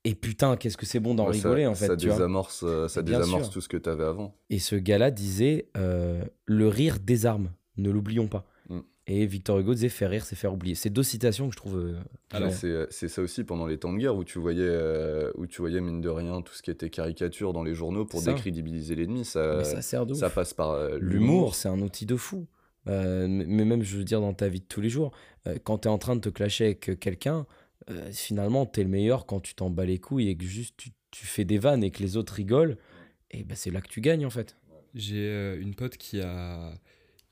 [0.05, 1.87] Et putain, qu'est-ce que c'est bon d'en Ouais, ça- rigoler, en fait.
[1.87, 2.15] Ça tu vois.
[2.15, 4.35] désamorce, euh, ça Bien désamorce tout ce que t'avais avant.
[4.49, 8.45] Et ce gars-là disait euh, Le rire désarme, ne l'oublions pas.
[9.07, 10.73] Et Victor Hugo disait Faire rire, c'est faire oublier.
[10.73, 11.77] C'est deux citations que je trouve.
[11.77, 11.93] euh,
[12.31, 12.53] Alors géniales.
[12.59, 15.45] c'est euh, c'est ça aussi pendant les temps de guerre où tu voyais euh, où
[15.45, 18.33] tu voyais mine de rien tout ce qui était caricature dans les journaux pour Ça.
[18.33, 22.15] décrédibiliser l'ennemi ça ça sert de ça passe par euh, L'humour, c'est un outil de
[22.15, 22.47] fou.
[22.87, 25.11] Euh, mais même, je veux dire, dans ta vie de tous les jours,
[25.47, 27.47] euh, quand tu es en train de te clasher avec quelqu'un,
[27.89, 30.75] euh, finalement, tu es le meilleur quand tu t'en bats les couilles et que juste
[30.77, 32.77] tu, tu fais des vannes et que les autres rigolent.
[33.31, 34.55] Et ben c'est là que tu gagnes, en fait.
[34.93, 36.73] J'ai euh, une pote qui a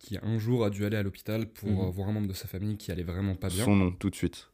[0.04, 1.80] qui un jour a dû aller à l'hôpital pour Mhm.
[1.80, 3.63] euh, voir un membre de sa famille qui allait vraiment pas bien.
[3.63, 4.50] son nom tout de suite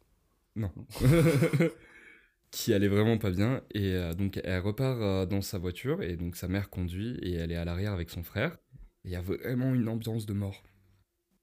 [0.55, 0.71] Non.
[2.51, 3.61] qui allait vraiment pas bien.
[3.73, 6.01] Et euh, donc, elle repart euh, dans sa voiture.
[6.01, 7.17] Et donc, sa mère conduit.
[7.21, 8.57] Et elle est à l'arrière avec son frère.
[9.05, 10.63] Et il y a vraiment une ambiance de mort.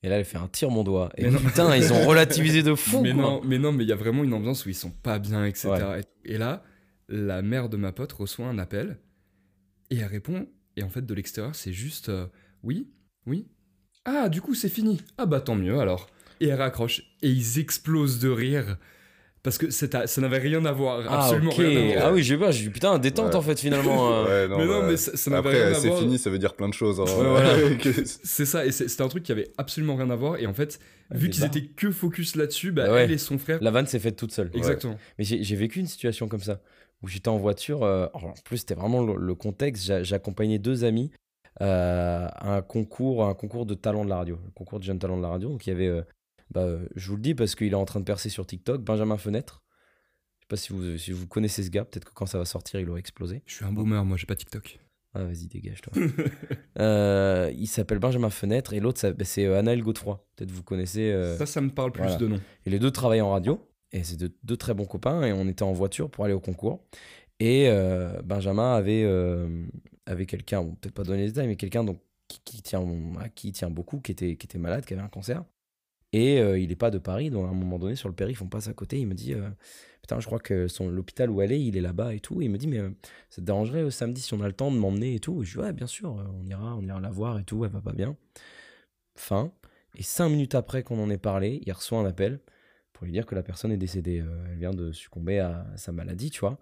[0.03, 1.11] Et là, elle fait un tire mon doigt.
[1.17, 1.39] Et Mais non.
[1.41, 3.01] putain, ils ont relativisé de fou.
[3.03, 3.23] mais, quoi.
[3.23, 5.45] non, mais non, mais il y a vraiment une ambiance où ils sont pas bien,
[5.47, 5.69] etc.
[5.71, 6.01] Ouais.
[6.25, 6.63] Et, et là,
[7.09, 8.99] la mère de ma pote reçoit un appel.
[9.91, 10.49] Et elle répond.
[10.77, 12.27] Et en fait, de l'extérieur, c'est juste euh,
[12.63, 12.91] Oui,
[13.27, 13.49] oui.
[14.07, 15.01] Ah, du coup, c'est fini.
[15.19, 16.09] Ah, bah tant mieux alors.
[16.41, 17.03] et elle raccroche.
[17.23, 18.77] Et ils explosent de rire.
[19.43, 21.03] Parce que c'est- ça n'avait rien à voir.
[21.09, 22.07] Ah, absolument rien à voir.
[22.09, 23.37] Ah oui, j'ai pas, j'ai putain, détente Ouais.
[23.37, 24.13] en fait finalement.
[24.13, 24.25] euh.
[24.47, 26.01] Ouais, non, mais non, bah, mais ça, ça n'avait Après, rien à c'est voir.
[26.01, 27.01] fini, ça veut dire plein de choses.
[27.01, 27.05] hein.
[27.07, 27.55] voilà.
[28.05, 30.37] C'est ça, et c'est- c'était un truc qui avait absolument rien à voir.
[30.39, 30.79] Et en fait,
[31.13, 33.05] vu qu'ils étaient que focus là-dessus, bah, ouais.
[33.05, 33.59] elle et son frère.
[33.63, 34.51] La vanne s'est faite toute seule.
[34.53, 34.99] Exactement.
[35.19, 36.61] Mais j'ai vécu une situation comme ça,
[37.03, 40.85] où j'étais en voiture, euh, en plus c'était vraiment le, le contexte, j'a- j'accompagnais deux
[40.85, 41.11] amis
[41.63, 45.17] euh, un concours, un concours de talent de la radio, un concours de jeunes talents
[45.17, 45.49] de la radio.
[45.49, 46.03] Donc il y avait, euh,
[46.51, 48.83] bah, euh, je vous le dis parce qu'il est en train de percer sur TikTok,
[48.83, 49.63] Benjamin Fenêtre.
[50.39, 52.45] Je sais pas si vous, si vous connaissez ce gars, peut-être que quand ça va
[52.45, 53.43] sortir, il aura explosé.
[53.47, 54.79] Je suis un boomer, moi, j'ai pas TikTok.
[55.15, 55.93] Ah vas-y, dégage toi.
[56.79, 60.23] Euh, il s'appelle Benjamin Fenêtre et l'autre bah, c'est Anaël Godefroy.
[60.37, 61.11] Peut-être vous connaissez.
[61.39, 62.19] Ça, ça me parle plus voilà.
[62.19, 62.41] de nom.
[62.67, 63.67] et les deux travaillaient en radio.
[63.93, 65.23] Et c'est de- deux très bons copains.
[65.23, 66.85] Et on était en voiture pour aller au concours.
[67.41, 69.67] Et euh, Benjamin avait, euh,
[70.07, 72.85] avait quelqu'un, bon, peut-être pas donner les détails, mais quelqu'un donc, qui, qui tient,
[73.21, 75.45] à qui tient beaucoup, qui était, malade, qui avait un cancer.
[76.13, 77.31] Et euh, il n'est pas de Paris.
[77.31, 78.99] Donc à un moment donné, sur le périph', on passe à côté.
[78.99, 79.51] Il me dit euh,
[80.03, 82.41] Putain, je crois que l'hôpital où elle est, il est là-bas et tout.
[82.41, 82.91] Et il me dit Mais euh,
[83.29, 85.43] ça te dérangerait euh, samedi si on a le temps de m'emmener et tout?
[85.43, 87.65] Et Je dis Ouais, bien sûr, on ira, on ira la voir et tout.
[87.65, 88.17] Elle va pas bien.
[89.17, 89.53] Fin.
[89.97, 92.41] Et cinq minutes après qu'on en ait parlé, il reçoit un appel
[92.93, 94.25] pour lui dire que la personne est décédée.
[94.51, 96.59] Elle vient de succomber à sa maladie, tu vois.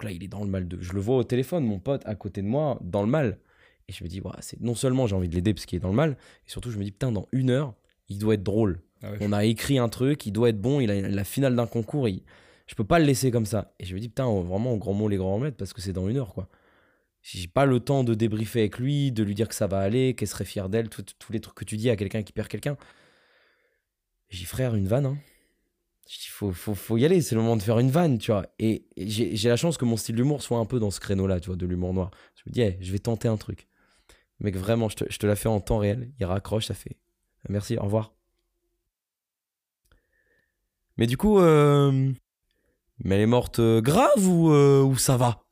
[0.00, 0.80] Donc là, il est dans le mal de.
[0.80, 3.38] Je le vois au téléphone, mon pote à côté de moi, dans le mal.
[3.86, 5.80] Et je me dis, Ouah, c'est non seulement j'ai envie de l'aider parce qu'il est
[5.80, 7.74] dans le mal, et surtout je me dis, putain, dans une heure,
[8.08, 8.80] il doit être drôle.
[9.02, 11.54] Ah ouais, On a écrit un truc, il doit être bon, il a la finale
[11.54, 12.22] d'un concours, il...
[12.66, 13.74] je peux pas le laisser comme ça.
[13.78, 15.92] Et je me dis, putain, vraiment, au grand mot, les grands remèdes, parce que c'est
[15.92, 16.48] dans une heure, quoi.
[17.20, 20.14] J'ai pas le temps de débriefer avec lui, de lui dire que ça va aller,
[20.14, 22.78] qu'elle serait fière d'elle, tous les trucs que tu dis à quelqu'un qui perd quelqu'un.
[24.30, 25.18] J'ai frère, une vanne, hein.
[26.10, 28.32] Je dis, faut, faut, faut y aller, c'est le moment de faire une vanne, tu
[28.32, 28.44] vois.
[28.58, 31.38] Et, et j'ai la chance que mon style d'humour soit un peu dans ce créneau-là,
[31.38, 32.10] tu vois, de l'humour noir.
[32.34, 33.68] Je me dis, hey, je vais tenter un truc.
[34.40, 36.10] Mec, vraiment, je te, je te la fais en temps réel.
[36.18, 36.96] Il raccroche, ça fait
[37.48, 38.12] merci, au revoir.
[40.96, 42.12] Mais du coup, euh,
[43.04, 45.44] mais elle est morte euh, grave ou, euh, ou ça va?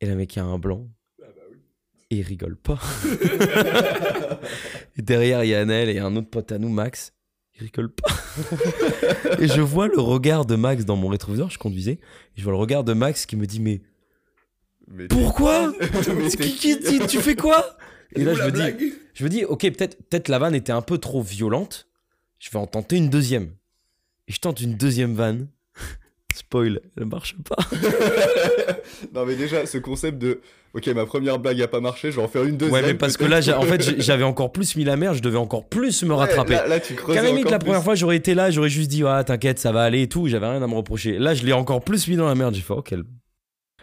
[0.00, 0.88] Et le mec, il y a un blanc.
[2.10, 2.80] Et il rigole pas.
[4.96, 7.15] et derrière, il y a Annelle et un autre pote à nous, Max.
[7.58, 8.08] Il rigole pas.
[9.40, 11.92] et je vois le regard de Max dans mon rétroviseur, je conduisais.
[11.92, 12.00] Et
[12.36, 13.80] je vois le regard de Max qui me dit Mais
[14.88, 15.72] Mais pourquoi
[16.30, 17.76] Qui- qui- qui tu, fais quoi
[18.14, 20.82] Et là, je me dis, je me dis, ok, peut-être peut la vanne était un
[20.82, 21.88] peu trop violente.
[22.38, 23.50] Je vais en tenter une deuxième.
[24.28, 25.48] Et je tente une deuxième vanne.
[26.36, 27.56] Spoil, elle marche pas.
[29.14, 30.40] non mais déjà ce concept de
[30.74, 32.74] ok ma première blague a pas marché, je vais en faire une deuxième.
[32.74, 35.38] ouais, mais parce que là, en fait, j'avais encore plus mis la merde, je devais
[35.38, 36.52] encore plus me Ouais, rattraper.
[36.54, 37.64] Là, là, tu creuses la limite, encore la plus.
[37.66, 40.28] première fois, j'aurais été là, j'aurais juste dit, ah, t'inquiète, ça va aller et tout,
[40.28, 41.18] j'avais rien à me reprocher.
[41.18, 42.54] Là, je l'ai encore plus mis dans la merde.
[42.54, 42.94] J'ai fait, ok,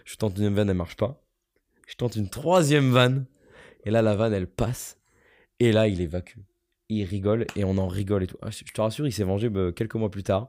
[0.05, 1.21] je tente une vanne, elle marche pas.
[1.87, 3.25] Je tente une troisième vanne.
[3.85, 4.97] Et là, la vanne, elle passe.
[5.59, 6.39] Et là, il évacue.
[6.89, 8.37] Il rigole et on en rigole et tout.
[8.41, 10.47] Ah, je je te rassure, il s'est vengé bah, quelques mois plus tard.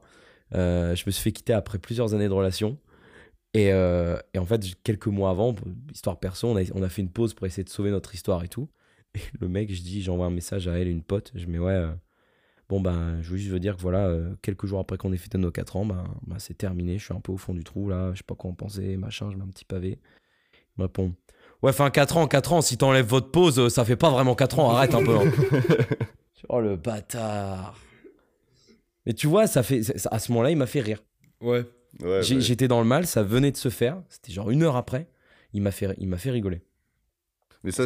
[0.53, 2.77] Euh, je me suis fait quitter après plusieurs années de relation.
[3.53, 5.55] Et, euh, et en fait, quelques mois avant,
[5.93, 8.43] histoire perso, on a, on a fait une pause pour essayer de sauver notre histoire
[8.43, 8.69] et tout.
[9.15, 11.31] Et le mec, je dis, j'envoie un message à elle, une pote.
[11.35, 11.91] Je mets, ouais, euh,
[12.67, 15.37] bon, ben, je veux juste dire que voilà, euh, quelques jours après qu'on ait fêté
[15.37, 16.97] nos 4 ans, ben, ben, c'est terminé.
[16.97, 18.97] Je suis un peu au fond du trou là, je sais pas quoi en penser,
[18.97, 19.99] machin, je mets un petit pavé.
[20.77, 21.13] Il me répond,
[21.63, 24.59] ouais, enfin, 4 ans, 4 ans, si t'enlèves votre pause, ça fait pas vraiment 4
[24.59, 25.15] ans, arrête un peu.
[25.15, 25.31] hein.
[26.49, 27.79] oh le bâtard.
[29.05, 31.03] Mais tu vois, ça fait, ça- à ce moment-là, il m'a fait rire.
[31.41, 31.63] Ouais.
[32.01, 32.41] Ouais, J'ai- ouais.
[32.41, 34.01] J'étais dans le mal, ça venait de se faire.
[34.09, 35.07] C'était genre une heure après.
[35.53, 36.61] Il m'a fait, il m'a fait rigoler.
[37.63, 37.85] Mais ça,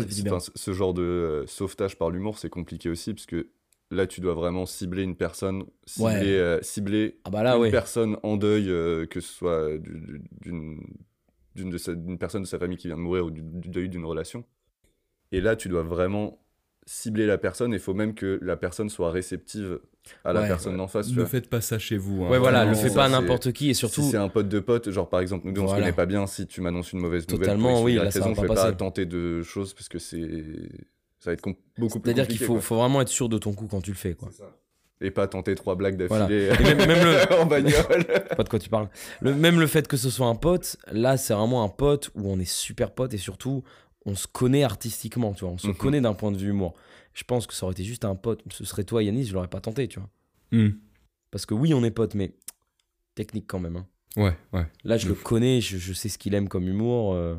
[0.56, 3.50] ce- genre de euh, sauvetage par l'humour, c'est compliqué aussi, parce que
[3.92, 6.26] là, tu dois vraiment cibler une personne, cibler, Ouais.
[6.26, 10.84] euh, cibler Ah bah là, une personne en deuil, euh, que ce soit du- du-
[11.56, 14.44] d'une personne de sa famille qui vient de mourir ou du, du deuil d'une relation.
[15.32, 16.40] Et là, tu dois vraiment
[16.92, 19.80] cibler la personne, et il faut même que la personne soit réceptive
[20.26, 20.48] à la Ouais.
[20.48, 21.08] personne d'en face.
[21.08, 21.28] tu Ne vois.
[21.28, 22.24] faites pas ça chez vous.
[22.26, 22.30] hein.
[22.30, 24.02] Ouais, voilà, le Vraiment, fais ça, pas à n'importe qui et surtout.
[24.02, 26.08] Si c'est un pote de pote, genre par exemple, nous deux, on se connaît pas
[26.08, 28.36] bien, si tu m'annonces une mauvaise nouvelle, Totalement, ou oui, Y là, ça va raison,
[28.36, 28.70] pas je vais passer.
[28.72, 30.44] pas tenter de choses parce que c'est
[31.20, 33.54] ça va être beaucoup plus C'est-à-dire qu'il compliqué, faut, faut vraiment être sûr de ton
[33.54, 34.30] coup quand tu le fais, quoi.
[34.32, 34.46] Ça.
[35.02, 38.06] Et pas tenter trois blagues d'affilée même, même le, en bagnole.
[38.36, 38.90] pas de quoi tu parles.
[39.22, 42.30] Le, même le fait que ce soit un pote, là, c'est vraiment un pote où
[42.32, 43.64] on est super pote et surtout,
[44.06, 45.54] on se connaît artistiquement, tu vois.
[45.54, 45.76] On se Mhm.
[45.76, 46.74] connaît d'un point de vue humour.
[47.14, 48.42] Je pense que ça aurait été juste un pote.
[48.52, 50.10] Ce serait toi, Yanis, je l'aurais pas tenté, tu vois.
[50.52, 50.70] Hmm.
[51.32, 52.34] Parce que oui, on est potes, mais
[53.16, 53.76] technique quand même.
[53.76, 53.86] hein.
[54.16, 54.66] Ouais, ouais.
[54.84, 57.14] Là, je le connais, je, je sais ce qu'il aime comme humour.
[57.14, 57.36] euh,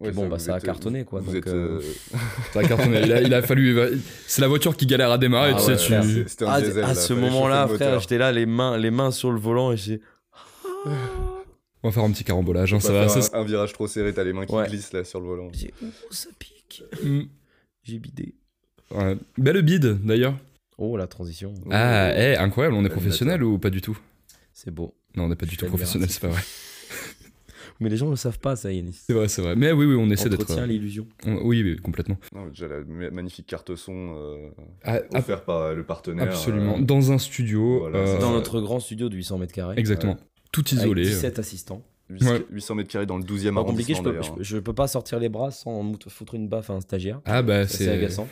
[0.00, 2.18] Ouais, bon, bah, vous ça a êtes- cartonné, quoi, Vous donc, êtes, euh, euh,
[2.52, 3.02] Ça a cartonné.
[3.02, 3.78] il, a, il a fallu.
[4.26, 5.76] C'est la voiture qui galère à démarrer, Ah tu sais.
[5.76, 6.82] tu- un à, diesel.
[6.84, 9.76] à là, ce moment-là, frère, j'étais là, les mains, les mains sur le volant et
[9.76, 10.00] j'ai.
[11.82, 12.72] On va faire un petit carambolage.
[12.74, 14.68] hein, ça va ça, un, un virage trop serré, t'as les mains qui Ouais.
[14.68, 15.48] glissent là sur le volant.
[15.52, 16.84] j'ai- Oh, ça pique.
[17.82, 18.34] J'ai bidé.
[18.92, 19.16] Ouais.
[19.38, 20.36] Belle bide, d'ailleurs.
[20.78, 21.54] Oh, la transition.
[21.70, 23.98] Ah, eh, incroyable, on est professionnel ou pas du tout?
[24.52, 24.94] C'est beau.
[25.16, 26.40] Non, on n'est pas du tout professionnel, c'est pas vrai.
[27.80, 29.00] Mais les gens ne le savent pas, ça, Yanis.
[29.06, 29.56] C'est vrai, c'est vrai.
[29.56, 30.42] Mais oui, oui, on essaie d'être.
[30.42, 31.06] Entretient l'illusion.
[31.26, 32.16] on- Oui, oui, complètement.
[32.32, 34.50] Non, déjà la ma- magnifique carte son euh,
[34.84, 36.24] Ah, ah, offerte par euh, le partenaire.
[36.28, 36.78] absolument.
[36.78, 37.80] euh, Dans un studio.
[37.80, 39.74] voilà, euh, Dans notre grand studio de 800 mètres carrés.
[39.78, 40.16] Exactement.
[40.52, 41.02] Tout Avec isolé.
[41.06, 41.10] euh.
[41.10, 41.82] 17 assistants.
[42.10, 42.46] 800, Ouais.
[42.50, 44.74] 800 mètres carrés dans le 12e Pas compliqué, je arrondissement peux, je, peux- je peux
[44.74, 47.20] pas sortir les bras sans foutre une baffe à un stagiaire.
[47.24, 48.28] Ah bah C'est c'est agaçant.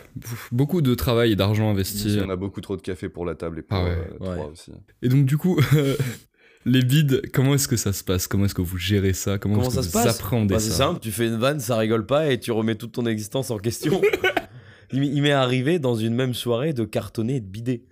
[0.52, 2.18] beaucoup de travail et d'argent investi.
[2.22, 3.90] On a beaucoup trop de café pour la table et pour Ah ouais.
[3.90, 4.50] euh, trois Ouais.
[4.52, 4.72] aussi.
[5.00, 5.59] Et donc du coup,
[6.66, 8.26] les bides, comment est-ce que ça se passe?
[8.26, 9.38] Comment est-ce que vous gérez ça?
[9.38, 10.16] Comment, Comment est-ce ça que se vous passe?
[10.20, 10.76] appréhendez Bah, c'est ça?
[10.76, 13.56] simple, tu fais une vanne, ça rigole pas et tu remets toute ton existence en
[13.59, 14.02] question.
[14.92, 17.85] il, m'est arrivé dans une même soirée de cartonner et de bider.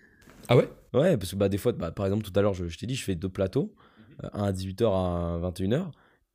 [0.49, 0.69] Ah ouais?
[0.93, 2.87] Ouais, parce que bah, des fois, bah, par exemple, tout à l'heure, je, je t'ai
[2.87, 3.88] dit, je fais deux plateaux, euh,
[4.33, 5.91] à 18h, un à 21h.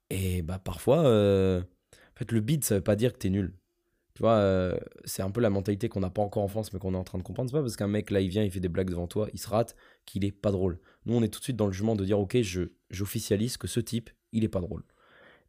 [0.09, 3.53] Et bah, parfois, euh, en fait, le bid, ça veut pas dire que t'es nul.
[4.13, 6.79] Tu vois, euh, c'est un peu la mentalité qu'on n'a pas encore en France, mais
[6.79, 7.49] qu'on est en train de comprendre.
[7.49, 9.39] C'est pas parce qu'un mec, là, il vient, il fait des blagues devant toi, il
[9.39, 10.79] se rate, qu'il est pas drôle.
[11.05, 12.37] Nous, on est tout de suite dans le jugement de dire, ok,
[12.91, 14.83] j'officialise que ce type, il est pas drôle.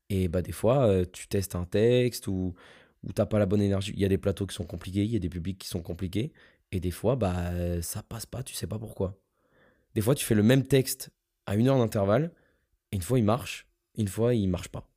[0.08, 2.54] Et bah, des fois, euh, tu testes un texte ou,
[3.02, 3.92] ou t'as pas la bonne énergie.
[3.94, 5.82] Il y a des plateaux qui sont compliqués, il y a des publics qui sont
[5.82, 6.32] compliqués.
[6.72, 9.20] Et des fois, bah, euh, ça passe pas, tu sais pas pourquoi.
[9.94, 11.10] Des fois, tu fais le même texte
[11.46, 12.30] à une heure d'intervalle,
[12.92, 14.88] et une fois, il marche, une fois, il marche pas.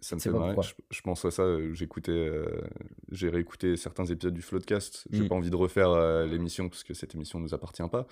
[0.00, 0.54] Ça me fait marrer.
[0.62, 1.42] Je, je pense à ça.
[1.42, 2.44] euh, J'écoutais, euh,
[3.10, 5.04] j'ai réécouté certains épisodes du Floodcast.
[5.10, 5.28] J'ai Mm.
[5.28, 8.06] pas envie de refaire euh, l'émission parce que cette émission ne nous appartient pas.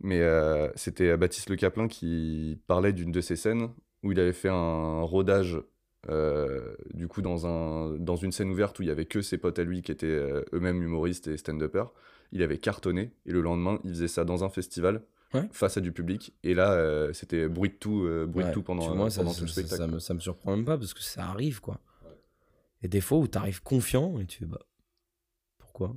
[0.00, 3.68] Mais euh, c'était Baptiste Le Caplin qui parlait d'une de ces scènes
[4.04, 5.60] où il avait fait un rodage.
[6.94, 9.58] du coup, dans, un, dans une scène ouverte où il y avait que ses potes
[9.58, 10.06] à lui qui étaient
[10.52, 11.92] eux-mêmes humoristes et stand-uppers,
[12.32, 15.02] il avait cartonné et le lendemain, il faisait ça dans un festival
[15.34, 15.48] Ouais.
[15.52, 16.34] face à du public.
[16.42, 19.20] Et là, euh, c'était bruit de tout, euh, bruit de tout pendant, tu vois, ça,
[19.22, 19.80] pendant ça- tout le ça- spectacle.
[19.82, 21.80] ça me, ça me surprend même pas parce que ça arrive, quoi.
[22.82, 24.58] Et des fois où t'arrives confiant et tu fais, bah,
[25.58, 25.96] pourquoi?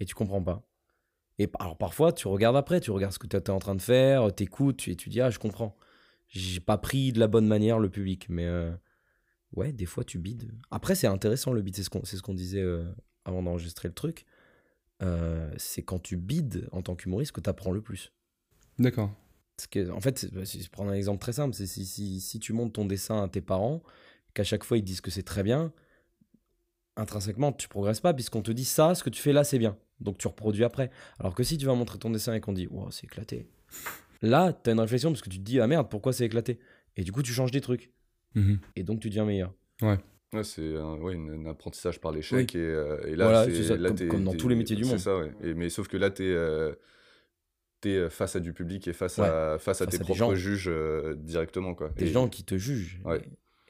[0.00, 0.62] Et tu comprends pas.
[1.38, 3.82] Et alors parfois, tu regardes après, tu regardes ce que tu es en train de
[3.82, 5.76] faire, t'écoutes tu- et tu dis, ah, je comprends.
[6.28, 8.72] J'ai pas pris de la bonne manière le public, mais euh,
[9.54, 10.50] ouais, des fois tu bides.
[10.70, 12.64] Après, c'est intéressant le bide, c'est ce qu'on ce qu'on disait
[13.24, 14.24] avant d'enregistrer le truc.
[15.02, 18.12] Euh, c'est quand tu bides en tant qu'humoriste que tu apprends le plus.
[18.78, 19.10] D'accord.
[19.56, 21.86] Parce que, en fait, c'est- bah, si je prends un exemple très simple, c'est si,
[21.86, 23.82] si, si tu montres ton dessin à tes parents,
[24.34, 25.72] qu'à chaque fois ils disent que c'est très bien,
[26.96, 29.76] intrinsèquement tu progresses pas puisqu'on te dit ça, ce que tu fais là c'est bien.
[30.00, 30.90] Donc tu reproduis après.
[31.18, 33.46] Alors que si tu vas montrer ton dessin et qu'on dit wow, c'est éclaté,
[34.22, 36.58] là tu as une réflexion parce que tu te dis ah merde, pourquoi c'est éclaté?
[36.96, 37.92] Et du coup tu changes des trucs
[38.34, 38.58] Mhm.
[38.76, 39.54] et donc tu deviens meilleur.
[39.82, 39.98] Ouais,
[40.42, 42.54] c'est un, ouais, un apprentissage par l'échec.
[42.54, 44.98] Et, euh, et là, Voilà, c'est- comme- dans tous les métiers du monde.
[44.98, 45.32] C'est ça, ouais.
[45.42, 46.36] Et, mais sauf que là, tu es,
[48.10, 50.34] face à du public et face, à, face à Face tes à propres gens.
[50.34, 51.74] juges euh, directement.
[51.74, 51.90] Quoi.
[51.96, 53.00] Des Et gens qui te jugent.
[53.04, 53.20] Ouais.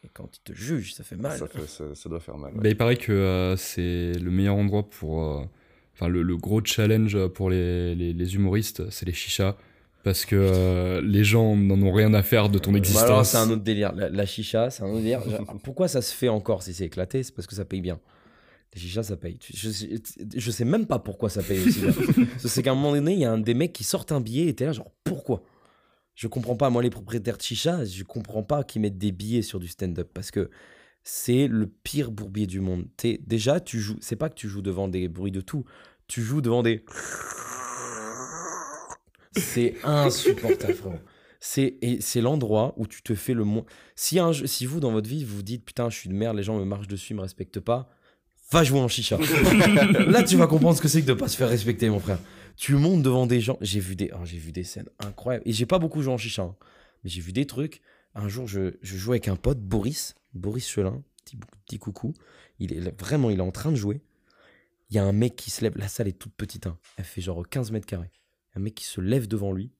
[0.04, 1.38] Et, quand ils te jugent, ça fait mal.
[1.38, 2.52] ça, fait- ça- ça doit faire mal.
[2.54, 2.60] ouais.
[2.62, 5.22] Bah, il paraît que euh, c'est le meilleur endroit pour.
[5.24, 5.42] euh,
[5.94, 9.56] Enfin, le, le gros challenge pour les, les, les humoristes, c'est les chichas.
[10.04, 13.02] Parce que euh, les gens n'en ont rien à faire de ton existence.
[13.04, 13.92] Bah alors, c'est un autre délire.
[13.94, 15.22] La, la chicha, c'est un autre délire.
[15.64, 17.22] Pourquoi ça se fait encore si c'est éclaté?
[17.22, 17.98] C'est parce que ça paye bien.
[18.74, 19.38] Les chichas, ça paye.
[19.54, 19.88] Je, sais-
[20.36, 21.80] je sais même pas pourquoi ça paye aussi
[22.38, 24.48] c'est qu'à un moment donné, il y a un des mecs qui sortent un billet
[24.48, 25.42] et t'es là, genre, pourquoi?
[26.14, 26.68] Je comprends pas.
[26.70, 30.10] Moi, les propriétaires de chicha, je comprends pas qu'ils mettent des billets sur du stand-up.
[30.14, 30.50] Parce que
[31.02, 32.86] c'est le pire bourbier du monde.
[32.96, 33.96] T'es- déjà, tu joues.
[34.00, 35.64] C'est pas que tu joues devant des bruits de tout.
[36.08, 36.84] Tu joues devant des.
[39.32, 40.98] C'est insupportable, frérot.
[41.38, 43.64] C'est et c'est l'endroit où tu te fais le moins.
[43.94, 46.36] Si, un, si vous, dans votre vie, vous vous dites putain, je suis de merde,
[46.36, 47.90] les gens me marchent dessus, ils me respectent pas,
[48.50, 49.18] va jouer en chicha.
[50.06, 52.18] Là, tu vas comprendre ce que c'est que de pas se faire respecter, mon frère.
[52.56, 53.58] Tu montes devant des gens.
[53.60, 55.42] J'ai vu des, oh, j'ai vu des scènes incroyables.
[55.46, 56.56] Et j'ai pas beaucoup joué en chicha, hein.
[57.04, 57.82] mais j'ai vu des trucs.
[58.14, 61.02] Un jour, je, je jouais avec un pote, Boris, Boris Chelin,
[61.66, 62.14] petit, coucou.
[62.58, 64.00] Il est vraiment, il est en train de jouer.
[64.88, 65.76] Il y a un mec qui se lève.
[65.76, 66.78] La salle est toute petite, hein.
[66.96, 68.10] elle fait genre 15 mètres carrés.
[68.54, 69.72] Un mec qui se lève devant lui,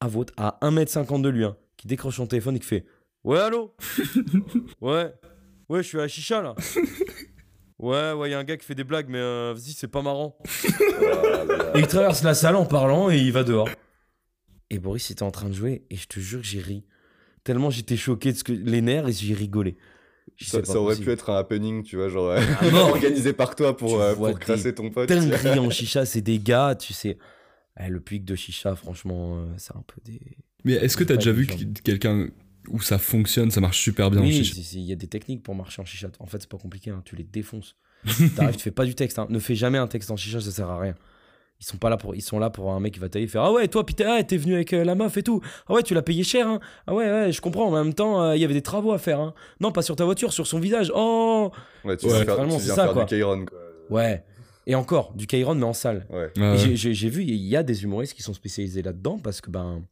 [0.00, 2.86] à votre, à 1m50 de lui, hein, qui décroche son téléphone et qui fait
[3.24, 3.74] Ouais, allô?
[4.80, 5.12] Ouais,
[5.68, 6.54] ouais, je suis à la chicha là.
[7.78, 9.88] Ouais, ouais, il y a un gars qui fait des blagues, mais euh, vas-y, c'est
[9.88, 10.36] pas marrant.
[11.74, 13.68] Et il traverse la salle en parlant et il va dehors.
[14.70, 16.84] Et Boris était en train de jouer et je te jure que j'ai ri.
[17.44, 19.76] Tellement j'étais choqué de ce que les nerfs et j'ai rigolé.
[20.40, 21.06] Ça, aurait possible.
[21.06, 22.88] pu être un happening, tu vois, genre À mort.
[22.90, 25.08] organisé par toi pour, euh, pour crasser ton pote.
[25.08, 27.18] dinguerie en chicha, c'est des gars, tu sais.
[27.80, 30.20] Eh, le public de chicha, franchement, euh, c'est un peu des.
[30.64, 31.46] Mais est-ce que t'as déjà vu
[31.82, 32.28] quelqu'un
[32.70, 35.06] où ça fonctionne, ça marche super bien en Oui, chicha si, il y a des
[35.08, 36.08] techniques pour marcher en chicha.
[36.18, 37.76] En fait, c'est pas compliqué, hein, tu les défonces.
[38.36, 39.18] T'arrives, tu fais pas du texte.
[39.18, 39.26] hein.
[39.30, 40.94] Ne fais jamais un texte en chicha, ça sert à rien.
[41.60, 43.42] Ils sont pas là pour, ils sont là pour un mec qui va tailler, faire
[43.42, 45.82] ah ouais toi putain ah, t'es venu avec euh, la meuf et tout ah ouais
[45.82, 48.40] tu l'as payé cher hein ah ouais ouais je comprends en même temps euh, il
[48.40, 50.92] y avait des travaux à faire hein non pas sur ta voiture sur son visage
[50.94, 51.50] oh
[51.84, 53.02] Ouais, tu Ouais, vraiment, c'est ça, faire quoi.
[53.06, 53.58] du Kairon, quoi.
[53.90, 54.22] ouais
[54.68, 56.06] Et encore, du Kairon, mais en salle.
[56.10, 56.30] Ouais.
[56.36, 59.82] Ouais, j'ai- vu, il y a des humoristes qui sont spécialisés là-dedans parce que, ben,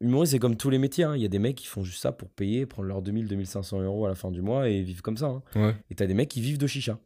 [0.00, 1.04] humoriste, c'est comme tous les métiers.
[1.04, 1.16] hein.
[1.16, 3.80] Il y a des mecs qui font juste ça pour payer, prendre leurs 2000, 2500
[3.82, 5.26] euros à la fin du mois et vivre comme ça.
[5.26, 5.42] hein.
[5.56, 5.74] ouais.
[5.90, 6.98] Et t'as des mecs qui vivent de chicha.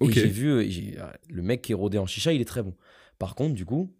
[0.00, 0.62] Et j'ai vu, euh,
[0.98, 2.74] euh, le mec qui est rodé en chicha, il est très bon.
[3.18, 3.94] Par contre, du coup,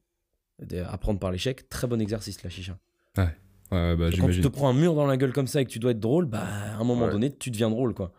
[0.63, 2.79] de- apprendre par l'échec, très bon exercice la chicha.
[3.17, 3.25] Ouais,
[3.73, 5.71] ouais, bah, quand tu te prends un mur dans la gueule comme ça et que
[5.71, 7.13] tu dois être drôle, bah, à un moment Ouais.
[7.13, 8.13] donné, tu deviens drôle, quoi.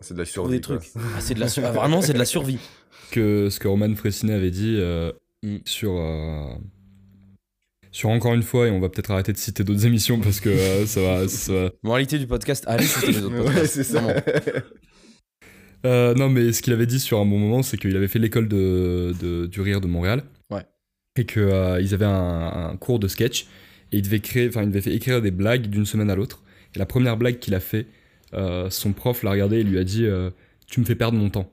[0.00, 0.50] C'est de la survie.
[0.56, 0.82] des trucs.
[0.96, 2.58] Ah, c'est de la sur- ah, vraiment, c'est de la survie.
[3.12, 5.12] que ce que Roman Fressinet avait dit euh,
[5.44, 5.58] Mm.
[5.64, 6.54] sur euh,
[7.94, 10.48] sur encore une fois et on va peut-être arrêter de citer d'autres émissions parce que
[10.48, 13.74] euh, ça va ça va- Moralité du podcast, allez écouter les autres Ouais, podcasts.
[13.74, 14.02] c'est ça.
[15.86, 18.18] Euh, non mais ce qu'il avait dit sur un bon moment c'est qu'il avait fait
[18.18, 20.62] l'école de, de- du rire de Montréal Ouais.
[21.18, 23.42] et que euh, ils avaient un, un cours de sketch
[23.92, 26.42] et il devait créer enfin il devait faire écrire des blagues d'une semaine à l'autre
[26.74, 27.86] et la première blague qu'il a fait
[28.32, 30.30] euh, son prof l'a regardé et lui a dit euh,
[30.66, 31.50] tu me fais perdre mon temps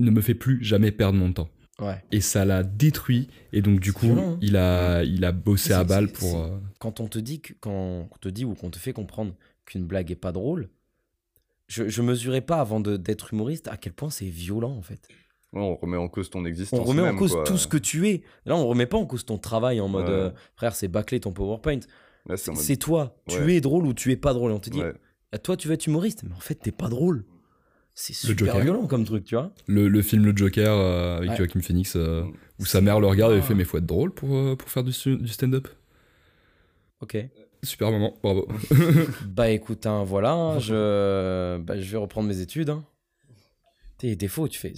[0.00, 1.48] ne me fais plus jamais perdre mon temps
[1.80, 2.02] Ouais.
[2.10, 4.38] et ça l'a détruit et donc du coup violent, hein.
[4.40, 7.70] il a il a bossé à balle pour euh, Quand on te dit que, quand
[7.70, 9.34] on te dit ou qu'on te fait comprendre
[9.66, 10.70] qu'une blague est pas drôle,
[11.68, 15.06] je, je mesurais pas avant de- d'être humoriste à quel point c'est violent en fait.
[15.52, 16.80] Ouais, on remet en cause ton existence.
[16.80, 17.44] On remet en cause quoi.
[17.44, 18.22] tout ce que tu es.
[18.46, 20.12] Là, on remet pas en cause ton travail en mode Ouais.
[20.14, 21.80] euh, frère, c'est bâclé ton PowerPoint.
[22.36, 23.16] C'est mode- toi.
[23.28, 24.50] Tu es drôle ou tu es pas drôle.
[24.50, 24.92] Et on te dit, Ouais.
[25.32, 27.24] ah, toi, tu veux être humoriste, mais en fait, t'es pas drôle.
[27.98, 28.60] C'est Le super Joker.
[28.62, 29.52] violent comme truc, tu vois.
[29.66, 31.36] le, le film Le Joker euh, avec Ouais.
[31.38, 32.32] Joaquin Phoenix euh, Mm.
[32.60, 33.42] où sa mère le regarde et Ah.
[33.42, 35.66] fait mais faut être drôle pour, euh, pour faire du, stand-up
[37.00, 37.16] Ok.
[37.62, 38.46] super moment bravo
[39.26, 42.68] Bah écoute, hein, voilà, hein, je, bah, je vais reprendre mes études.
[42.70, 42.84] Hein.
[43.98, 44.74] T'es où tu fais.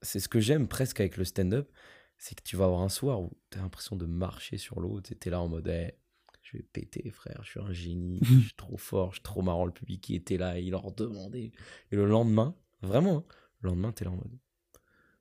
[0.00, 1.68] C'est ce que j'aime presque avec le stand-up,
[2.16, 5.00] c'est que tu vas avoir un soir où t'as l'impression de marcher sur l'eau.
[5.02, 5.92] T'es là en mode, Eh,
[6.40, 9.42] je vais péter, frère, je suis un génie, je suis trop fort, je suis trop
[9.42, 9.66] marrant.
[9.66, 11.52] Le public qui était là, il leur demandait.
[11.90, 13.24] Et le lendemain, vraiment, hein,
[13.60, 14.32] le lendemain, t'es là en mode,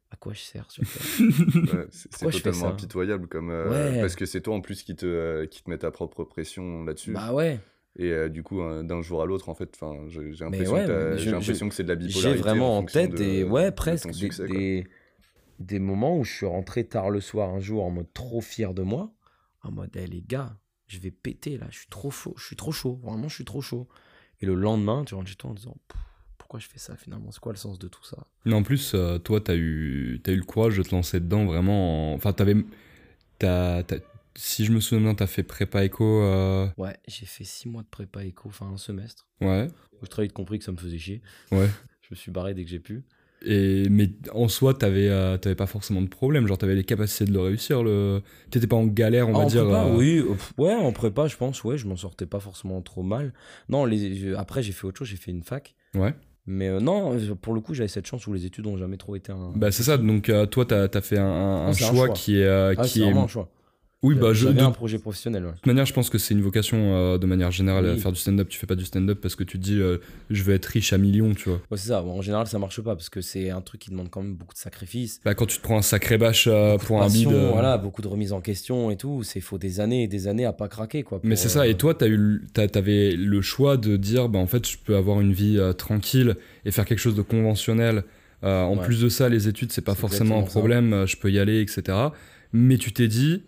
[0.10, 4.02] à quoi je sers sur Ouais, c'est totalement impitoyable comme euh, Ouais.
[4.02, 6.84] parce que c'est toi en plus qui te euh, qui te met ta propre pression
[6.84, 7.60] là-dessus Bah ouais.
[7.96, 11.76] et euh, du coup d'un jour à l'autre en fait enfin j'ai l'impression ouais, que
[11.76, 14.16] c'est de la bipolarité J'ai vraiment en, tête de- des, ouais, de presque ton des,
[14.16, 14.88] succès, des,
[15.60, 18.74] des moments où je suis rentré tard le soir un jour en mode trop fier
[18.74, 19.14] de moi,
[19.64, 22.56] en mode, Eh, les gars, je vais péter là, je suis trop chaud, je suis
[22.56, 23.88] trop chaud, vraiment, je suis trop chaud.
[24.40, 26.02] Et le lendemain, tu rentres chez toi en disant, Pff,
[26.52, 27.32] pourquoi je fais ça finalement?
[27.32, 28.18] C'est quoi le sens de tout ça?
[28.44, 31.46] Mais en plus euh, toi t'as eu t'as eu le courage de te lancer dedans
[31.46, 32.56] vraiment en- enfin t'avais
[34.36, 37.84] si je me souviens bien t'as fait prépa éco euh, Ouais, j'ai fait six mois
[37.84, 39.70] de prépa éco, enfin un semestre, ouais
[40.02, 41.22] où je très vite compris que ça me faisait chier.
[41.54, 41.70] ouais
[42.02, 43.04] Je me suis barré dès que j'ai pu.
[43.46, 47.24] et mais en soi t'avais euh, t'avais pas forcément de problème genre t'avais les capacités
[47.26, 49.98] de le réussir le t'étais pas en galère on Ah, va en dire prépa, euh,
[49.98, 50.24] oui,
[50.58, 53.34] ouais, en prépa, je pense, ouais, je m'en sortais pas forcément trop mal.
[53.70, 55.76] Non, les, après, j'ai fait autre chose, j'ai fait une fac.
[55.96, 56.14] ouais
[56.48, 59.16] Mais euh, non, pour le coup, j'avais cette chance où les études ont jamais trop
[59.16, 59.52] été un.
[59.56, 62.84] bah c'est ça donc euh, toi t'as as fait un, choix, qui est euh, Ah,
[62.84, 63.48] qui est choix.
[64.04, 65.52] Oui bah je de un projet professionnel, ouais.
[65.54, 68.20] toute manière, je pense que c'est une vocation euh, de manière générale à faire du
[68.20, 68.50] stand-up.
[68.50, 69.98] Tu fais pas du stand-up parce que tu te dis euh,
[70.32, 71.60] je veux être riche à millions, tu vois.
[71.70, 72.02] Ouais, c'est ça.
[72.02, 74.34] Bon, en général, ça marche pas parce que c'est un truc qui demande quand même
[74.34, 75.22] beaucoup de sacrifices.
[75.24, 77.28] Bah, quand tu te prends un sacré bâche euh, pour un bide.
[77.30, 79.22] voilà, beaucoup de remises en question et tout.
[79.24, 81.20] C'est faut des années et des années à pas craquer, quoi.
[81.24, 81.68] Mais c'est ça.
[81.68, 85.60] Et toi, t'avais le choix de dire bah en fait, je peux avoir une vie
[85.78, 86.36] tranquille
[86.66, 88.04] et faire quelque chose de conventionnel.
[88.44, 88.84] En Ouais.
[88.84, 90.50] plus de ça, les études, c'est pas forcément un ça.
[90.50, 91.06] problème.
[91.06, 91.96] Je peux y aller, etc.
[92.54, 93.44] Mais tu t'es dit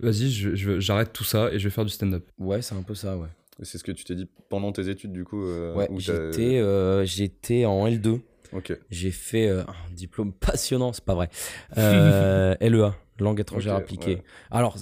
[0.00, 2.24] vas-y, je- je- j'arrête tout ça et je vais faire du stand-up.
[2.38, 3.28] Ouais, c'est un peu ça, ouais.
[3.60, 6.58] Et c'est ce que tu t'es dit pendant tes études du coup euh, Ouais, j'étais
[6.58, 8.20] euh, j'étais en L2.
[8.52, 11.28] ok J'ai fait euh, un diplôme passionnant, c'est pas vrai.
[11.78, 14.16] Euh, LEA, langue étrangère appliquée.
[14.16, 14.22] ouais.
[14.50, 14.76] Alors,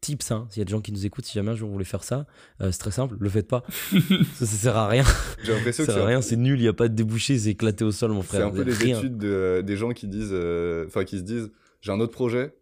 [0.00, 1.72] tips, hein, s'il y a des gens qui nous écoutent, si jamais un jour vous
[1.74, 2.26] voulez faire ça,
[2.60, 3.62] euh, c'est très simple, le faites pas.
[4.34, 5.04] ça, ça sert à rien.
[5.44, 6.94] j'ai l'impression Ça que sert à c'est rien, c'est nul, il y a pas de
[6.94, 8.46] débouché, c'est éclaté au sol, mon c'est frère.
[8.46, 8.98] un peu des Rien.
[8.98, 12.54] études de, des gens qui disent euh, enfin qui se disent j'ai un autre projet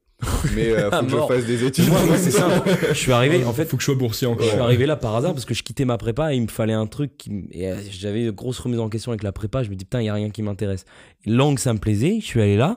[0.54, 2.70] mais euh, faut que je fasse des études Moi, moi, c'est simple.
[2.88, 4.44] Je suis arrivé, en fait, faut que je sois boursier encore.
[4.44, 6.48] Je suis arrivé là par hasard parce que je quittais ma prépa et il me
[6.48, 9.62] fallait un truc qui euh, j'avais une grosse remise en question avec la prépa.
[9.62, 10.84] Je me dis putain, il y a rien qui m'intéresse.
[11.26, 12.18] Langue, ça me plaisait.
[12.20, 12.76] Je suis allé là.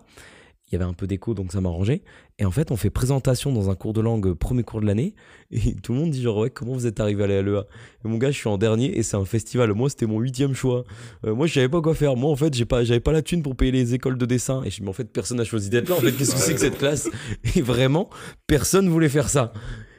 [0.70, 2.02] Il y avait un peu d'écho donc ça m'arrangeait.
[2.40, 4.86] Et en fait, on fait présentation dans un cours de langue, euh, premier cours de
[4.86, 5.16] l'année.
[5.52, 7.66] Et tout le monde dit genre ouais, comment vous êtes arrivé à la LEA
[8.04, 9.74] Et mon gars, je suis en dernier et c'est un festival.
[9.74, 10.84] Moi, c'était mon huitième choix.
[11.26, 12.16] Euh, moi, je savais pas quoi faire.
[12.16, 14.62] Moi, en fait, j'ai pas, j'avais pas la thune pour payer les écoles de dessin.
[14.66, 15.96] Et je me en fait, personne n'a choisi d'être là.
[15.96, 17.10] En fait, qu'est-ce que c'est que cette classe?
[17.56, 18.10] Et vraiment,
[18.46, 19.54] personne voulait faire ça.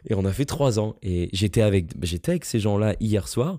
[0.07, 0.97] Et on a fait trois ans.
[1.03, 3.59] Et j'étais avec, j'étais avec ces gens-là hier soir.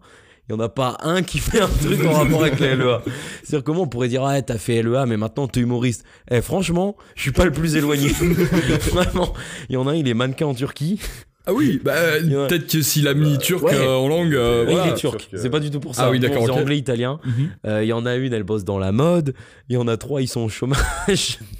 [0.49, 3.01] Il n'y en a pas un qui fait un truc en rapport avec la LEA.
[3.43, 6.03] C'est-à-dire comment on pourrait dire, ah, t'as fait LEA, mais maintenant t'es humoriste.
[6.31, 8.07] Eh, franchement, je suis pas le plus éloigné.
[8.91, 9.33] Vraiment.
[9.69, 10.99] Il y en a un, il est mannequin en Turquie.
[11.45, 11.93] Ah oui, bah,
[12.23, 12.47] Ouais.
[12.47, 13.73] peut-être que s'il a mis turc Ouais.
[13.75, 14.33] euh, en langue.
[14.35, 15.29] euh, Oui, il est turc.
[15.33, 15.37] euh.
[15.41, 16.05] C'est pas du tout pour ça.
[16.05, 17.19] Ah oui, d'accord, anglais, italien.
[17.25, 17.49] Mhm.
[17.67, 19.33] Euh, Il y en a une, elle bosse dans la mode.
[19.69, 21.39] Il y en a trois, ils sont au chômage.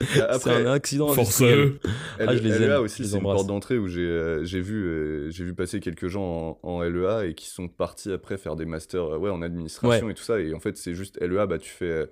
[0.14, 1.72] C'est Après, un accident Force industriel.
[2.18, 5.30] Ah, je les LEA aime, aussi, c'est une porte d'entrée où j'ai euh, vu, euh,
[5.30, 8.64] j'ai vu passer quelques gens en, en LEA et qui sont partis après faire des
[8.64, 10.40] masters euh, ouais, en administration et tout ça.
[10.40, 12.10] Et en fait, c'est juste LEA, bah, tu fais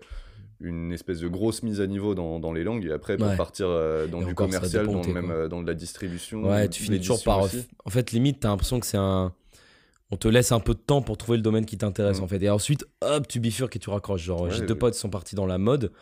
[0.61, 3.36] une espèce de grosse mise à niveau dans, dans les langues et après, pour Ouais.
[3.36, 6.43] partir euh, dans Et du encore, commercial, dans, le même, euh, de la distribution.
[6.51, 7.41] Ouais, tu finis toujours par.
[7.43, 7.66] aussi.
[7.84, 9.32] En fait, limite, t'as l'impression que c'est un.
[10.11, 12.24] On te laisse un peu de temps pour trouver le domaine qui t'intéresse, Mm.
[12.24, 12.43] en fait.
[12.43, 14.22] Et ensuite, hop, tu bifurques et tu raccroches.
[14.24, 15.93] Genre, Ouais, j'ai deux potes qui sont partis dans la mode.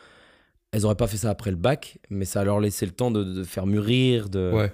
[0.77, 3.11] Elles auraient pas fait ça après le bac, mais ça a leur laissé le temps
[3.11, 4.29] de, de faire mûrir.
[4.29, 4.53] De...
[4.53, 4.71] Ouais.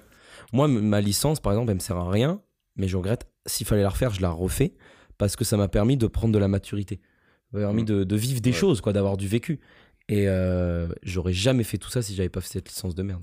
[0.52, 2.42] Moi, ma licence, par exemple, elle me sert à rien,
[2.74, 3.28] mais je regrette.
[3.46, 4.74] S'il fallait la refaire, je la refais
[5.16, 7.00] parce que ça m'a permis de prendre de la maturité.
[7.52, 7.86] Ça m'a permis Mm.
[7.86, 8.56] de, de vivre des Ouais.
[8.56, 9.60] choses, quoi, d'avoir du vécu.
[10.08, 13.22] Et euh, j'aurais jamais fait tout ça si j'avais pas fait cette licence de merde.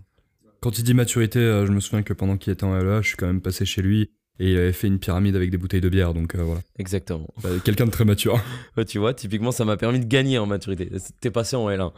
[0.61, 3.07] Quand il dit maturité, euh, je me souviens que pendant qu'il était en LEA, je
[3.09, 5.81] suis quand même passé chez lui et il avait fait une pyramide avec des bouteilles
[5.81, 6.13] de bière.
[6.13, 6.61] Donc euh, voilà.
[6.77, 7.27] Exactement.
[7.43, 8.39] Bah, Quelqu'un de très mature.
[8.77, 10.89] Ouais, tu vois, typiquement, ça m'a permis de gagner en maturité.
[11.19, 11.91] T'es passé en L1,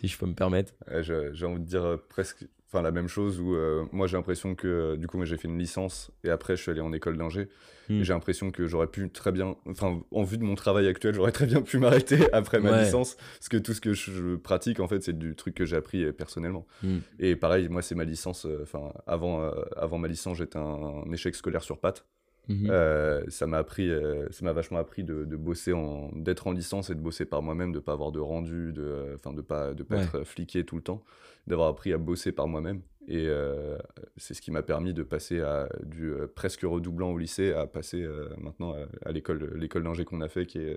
[0.00, 0.72] si je peux me permettre.
[1.02, 4.54] J'ai envie de dire euh, presque enfin, la même chose où euh, moi j'ai l'impression
[4.54, 7.16] que du coup moi j'ai fait une licence et après je suis allé en école
[7.16, 7.48] d'ingé
[7.88, 8.02] Hmm.
[8.02, 11.12] et j'ai l'impression que j'aurais pu très bien enfin en vue de mon travail actuel
[11.12, 12.84] j'aurais très bien pu m'arrêter après ma Ouais.
[12.84, 15.74] licence parce que tout ce que je, pratique en fait c'est du truc que j'ai
[15.76, 16.98] appris euh, personnellement Hmm.
[17.18, 19.42] et pareil moi c'est ma licence euh, enfin avant
[19.76, 22.06] avant ma licence j'étais un, un échec scolaire sur pattes
[22.48, 22.68] Mhm.
[22.70, 26.52] euh, ça m'a appris, euh, ça m'a vachement appris de, de bosser en, d'être en
[26.52, 29.72] licence et de bosser par moi-même, de pas avoir de rendu, de, enfin de pas,
[29.72, 30.02] de pas Ouais.
[30.02, 31.04] être fliqué tout le temps,
[31.46, 32.82] d'avoir appris à bosser par moi-même.
[33.08, 33.76] Et euh,
[34.16, 37.66] c'est ce qui m'a permis de passer à du euh, presque redoublant au lycée à
[37.66, 40.76] passer euh, maintenant à, à l'école, l'école d'ingé qu'on a fait, qui est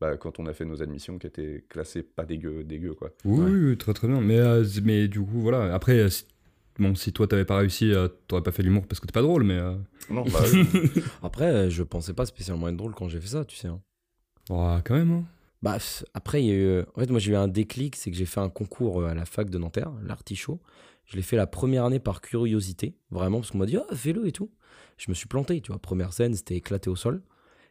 [0.00, 3.12] bah, quand on a fait nos admissions, qui était classée pas dégueu, dégueu quoi.
[3.24, 3.50] Oui, Ouais.
[3.50, 4.20] oui, oui, très très bien.
[4.20, 5.72] Mais, euh, mais du coup, voilà.
[5.72, 6.26] Après, euh, si,
[6.78, 9.22] bon, si toi t'avais pas réussi, euh, t'aurais pas fait l'humour parce que t'es pas
[9.22, 9.56] drôle, mais.
[9.58, 9.76] euh,
[10.10, 10.40] Non, bah,
[11.22, 13.68] Après, je pensais pas spécialement être drôle quand j'ai fait ça, tu sais.
[13.68, 13.80] hein.
[14.50, 15.12] oh, quand même.
[15.12, 15.24] hein.
[15.64, 15.78] Bah,
[16.12, 16.40] après.
[16.94, 19.14] En fait, moi, j'ai eu un déclic, c'est que j'ai fait un concours euh, à
[19.14, 20.60] la fac de Nanterre, l'artichaut.
[21.06, 24.26] Je l'ai fait la première année par curiosité, vraiment, parce qu'on m'a dit, ah, fais-le
[24.26, 24.50] et tout.
[24.98, 25.80] Je me suis planté, tu vois.
[25.80, 27.22] Première scène, c'était éclaté au sol.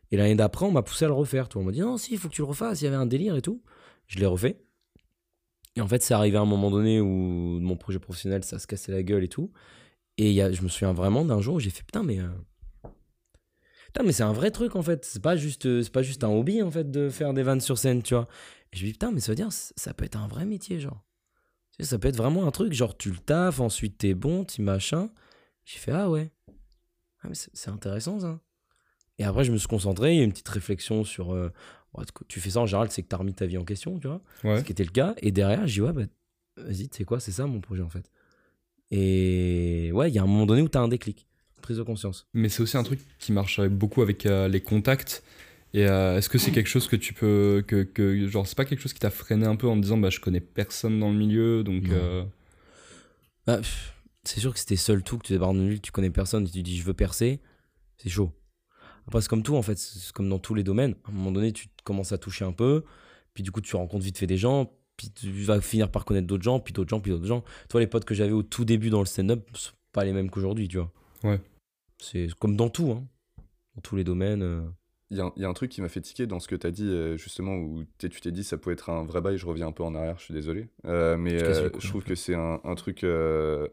[0.09, 1.61] Et l'année d'après, on m'a poussé à le refaire, tu vois.
[1.61, 3.05] On m'a dit, non, si, il faut que tu le refasses, il y avait un
[3.05, 3.61] délire et tout.
[4.07, 4.59] Je l'ai refait.
[5.75, 8.65] Et en fait, c'est arrivé à un moment donné où mon projet professionnel, ça se
[8.65, 9.51] cassait la gueule et tout.
[10.17, 12.19] Et y a, je me souviens vraiment d'un jour où j'ai fait, putain, mais.
[12.19, 12.27] euh,
[13.93, 15.05] Putain, mais c'est un vrai truc en fait.
[15.05, 17.61] C'est pas juste, euh, c'est pas juste un hobby en fait de faire des vannes
[17.61, 18.27] sur scène, tu vois.
[18.71, 20.79] Et je me dis putain, mais ça veut dire ça peut être un vrai métier,
[20.79, 21.05] genre.
[21.77, 24.45] Tu sais, ça peut être vraiment un truc, genre tu le taffes, ensuite t'es bon,
[24.45, 25.09] tu machin.
[25.65, 26.31] J'ai fait ah ouais.
[27.21, 28.39] Ah, mais c'est c'est intéressant ça.
[29.19, 31.33] Et après je me suis concentré, il y a une petite réflexion sur.
[31.33, 31.51] euh,
[31.93, 34.07] ouais, tu fais ça en général, c'est que t'as remis ta vie en question, tu
[34.07, 34.21] vois.
[34.43, 34.57] Ouais.
[34.59, 35.13] Ce qui était le cas.
[35.19, 36.01] Et derrière, j'ai dit ouais, bah
[36.57, 38.09] vas-y, tu sais quoi, c'est ça mon projet en fait.
[38.89, 41.27] Et ouais, il y a un moment donné où t'as un déclic,
[41.64, 42.28] prise de conscience.
[42.34, 45.24] Mais c'est aussi un truc qui marche beaucoup avec euh, les contacts.
[45.74, 47.64] Et euh, est-ce que c'est quelque chose que tu peux.
[47.66, 49.97] Que, que, genre, c'est pas quelque chose qui t'a freiné un peu en te disant,
[49.97, 51.89] bah, je connais personne dans le milieu, donc.
[51.89, 52.24] Euh,
[53.47, 53.59] Bah,
[54.24, 56.61] c'est sûr que c'était seul tout, que tu débarques d'une ville, tu connais personne, tu
[56.61, 57.41] dis je veux percer,
[57.97, 58.32] c'est chaud.
[59.07, 60.95] Après, c'est comme tout en fait, c'est comme dans tous les domaines.
[61.05, 62.86] À un moment donné, tu commences à toucher un peu,
[63.34, 66.28] puis du coup, tu rencontres vite fait des gens, puis tu vas finir par connaître
[66.28, 67.43] d'autres gens, puis d'autres gens, puis d'autres gens.
[67.68, 70.30] Toi, les potes que j'avais au tout début dans le stand-up, sont pas les mêmes
[70.30, 70.91] qu'aujourd'hui, tu vois.
[71.24, 71.41] Ouais.
[72.03, 73.07] C'est comme dans tout, hein.
[73.75, 74.43] Dans tous les domaines.
[74.43, 74.61] euh.
[75.09, 76.47] Il y, a un- il y a un truc qui m'a fait tiquer dans ce
[76.47, 79.21] que tu as dit, euh, justement, où tu t'es dit ça pouvait être un vrai
[79.21, 79.37] bail.
[79.37, 80.69] Je reviens un peu en arrière, je suis désolé.
[80.85, 83.67] Euh, mais Je euh, trouve que c'est un, un truc euh,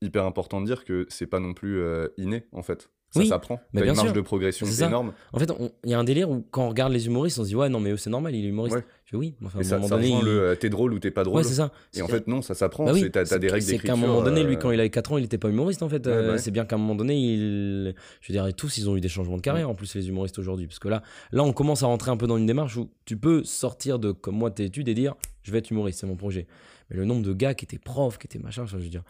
[0.00, 1.82] hyper important de dire que c'est pas non plus
[2.18, 2.90] inné, en fait.
[3.16, 3.60] Ça Oui, s'apprend.
[3.72, 4.12] bien une marge sûr.
[4.12, 4.86] de progression C'est ça.
[4.86, 5.12] énorme.
[5.32, 5.50] En fait,
[5.84, 7.68] il y a un délire où quand on regarde les humoristes, on se dit ouais,
[7.68, 8.76] non, mais eux, c'est normal, il est humoriste.
[8.76, 8.84] Ouais.
[9.04, 10.08] Je fais oui, mais enfin, à Et un ça, moment ça donné.
[10.08, 11.36] il- le euh, t'es drôle ou t'es pas drôle.
[11.38, 11.70] Ouais, c'est ça.
[11.94, 12.86] Et en fait, non, ça s'apprend.
[12.86, 14.80] Bah oui, c'est- t'as des règles C'est qu'à un moment donné, lui, euh, quand il
[14.80, 16.04] avait 4 ans, il était pas humoriste en fait.
[16.06, 16.38] Ouais, Euh, bah.
[16.38, 17.94] C'est bien qu'à un moment donné, il...
[18.20, 20.08] je veux dire, et tous, ils ont eu des changements de carrière en plus, les
[20.08, 20.66] humoristes aujourd'hui.
[20.66, 23.16] Parce que là, là, on commence à rentrer un peu dans une démarche où tu
[23.16, 26.16] peux sortir de, comme moi, tes études et dire, je vais être humoriste, c'est mon
[26.16, 26.46] projet.
[26.90, 29.02] Mais le nombre de gars qui étaient profs, qui étaient machin, je veux dire,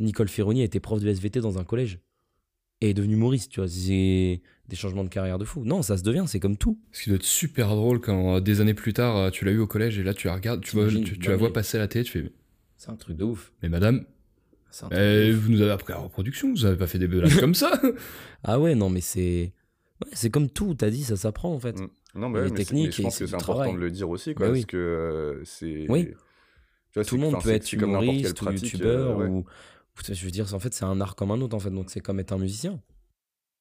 [0.00, 1.98] Nicole Ferroni était prof de SVT dans un collège
[2.80, 3.68] et est devenu humoriste, tu vois.
[3.68, 5.64] C'est des changements de carrière de fou.
[5.64, 6.78] Non, ça se devient, c'est comme tout.
[6.92, 9.52] Ce qui doit être super drôle quand euh, des années plus tard, euh, tu l'as
[9.52, 11.52] eu au collège et là, tu la regardes, tu, vois, tu, tu bah la vois
[11.52, 12.32] passer à la télé, tu fais,
[12.76, 13.52] C'est un truc de ouf.
[13.62, 14.04] mais madame,
[14.70, 15.38] C'est un truc de ouf.
[15.40, 17.80] vous nous avez appris la reproduction, vous avez pas fait des blagues comme ça
[18.44, 19.52] Ah ouais, non, mais c'est.
[20.04, 21.80] Ouais, c'est comme tout, t'as dit, ça s'apprend en fait.
[21.80, 21.88] Mm.
[22.14, 23.74] Non, mais, ouais, mais c'est- mais je pense que c'est important travail.
[23.74, 24.60] de le dire aussi, quoi, Bah oui.
[24.60, 25.86] parce que euh, c'est.
[25.88, 26.06] Oui.
[26.08, 26.14] tu
[26.94, 29.26] vois, tout le monde peut être humoriste ou youtubeur euh, ouais.
[29.28, 29.44] ou ou-
[30.06, 32.00] je veux dire en fait c'est un art comme un autre en fait donc c'est
[32.00, 32.80] comme être un musicien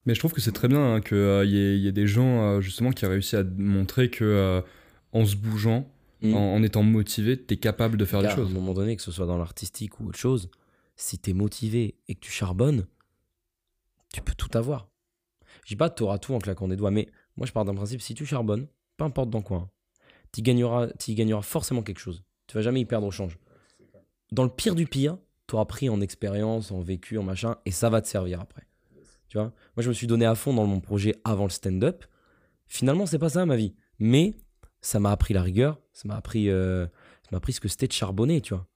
[0.05, 2.41] Mais je trouve que c'est très bien hein, qu'il y, ait- y ait des gens
[2.43, 4.61] euh, justement qui ont réussi à montrer que euh,
[5.11, 6.33] en se bougeant, Mm.
[6.33, 8.49] en, en étant motivé, t'es capable de faire des Car, à choses.
[8.49, 10.49] un moment donné que ce soit dans l'artistique ou autre chose
[10.95, 12.88] si t'es motivé et que tu charbonnes
[14.13, 14.89] tu peux tout avoir.
[15.63, 17.75] Je dis pas tu auras tout en claquant des doigts, mais moi je pars d'un
[17.75, 18.67] principe, si tu charbonnes,
[18.97, 19.69] peu importe dans quoi,
[20.31, 22.23] tu gagneras, y gagneras forcément quelque chose.
[22.47, 23.38] Tu vas jamais y perdre au change.
[24.31, 25.17] Dans le pire du pire,
[25.47, 28.67] tu auras pris en expérience, en vécu, en machin, et ça va te servir après.
[29.27, 29.53] Tu vois?
[29.75, 32.05] Moi, je me suis donné à fond dans mon projet avant le stand-up.
[32.67, 33.75] Finalement, c'est pas ça ma vie.
[33.99, 34.35] Mais
[34.81, 37.87] ça m'a appris la rigueur, ça m'a appris, euh, ça m'a appris ce que c'était
[37.87, 38.67] de charbonner, tu vois.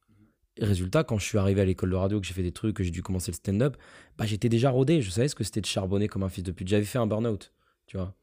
[0.57, 2.75] Et résultat, quand je suis arrivé à l'école de radio, que j'ai fait des trucs,
[2.75, 3.77] que j'ai dû commencer le stand-up,
[4.17, 5.01] bah, j'étais déjà rodé.
[5.01, 6.67] Je savais ce que c'était de charbonner comme un fils de pute.
[6.67, 7.53] J'avais fait un burn-out,
[7.87, 8.15] tu vois.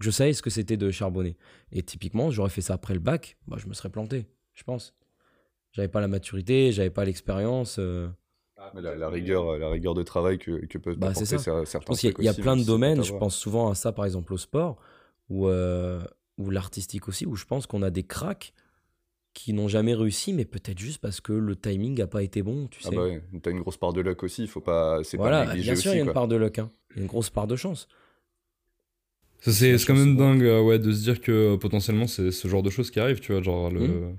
[0.00, 1.36] Je savais ce que c'était de charbonner.
[1.72, 4.94] Et typiquement, j'aurais fait ça après le bac, bah, je me serais planté, je pense.
[5.72, 7.76] J'avais pas la maturité, j'avais pas l'expérience.
[7.78, 8.08] Euh.
[8.74, 11.64] la, rigueur, la rigueur de travail que, que peuvent bah, apporter certains.
[11.64, 13.02] Je pense qu'il y, a plein de domaines.
[13.04, 14.78] Je pense souvent à ça, par exemple, au sport
[15.28, 16.02] ou, euh,
[16.38, 18.52] ou l'artistique aussi, où je pense qu'on a des cracks
[19.34, 22.66] qui n'ont jamais réussi, mais peut-être juste parce que le timing n'a pas été bon,
[22.68, 22.96] tu ah sais.
[22.96, 25.54] bah ouais, t'as une grosse part de luck aussi, il faut pas, c'est voilà, pas
[25.54, 26.70] bien sûr, il y a une part de luck, hein.
[26.96, 27.86] une grosse part de chance.
[29.40, 32.70] c'est quand même dingue, euh, ouais, de se dire que potentiellement c'est ce genre de
[32.70, 34.18] choses qui arrivent, tu vois, genre le, mmh.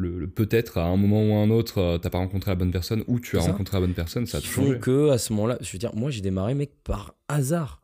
[0.00, 2.70] Le, peut-être à un moment ou à un autre, euh, t'as pas rencontré la bonne
[2.70, 4.78] personne ou tu as rencontré la bonne personne, ça tout changé.
[4.78, 7.82] que à ce moment-là, je veux dire, moi j'ai démarré mec par hasard,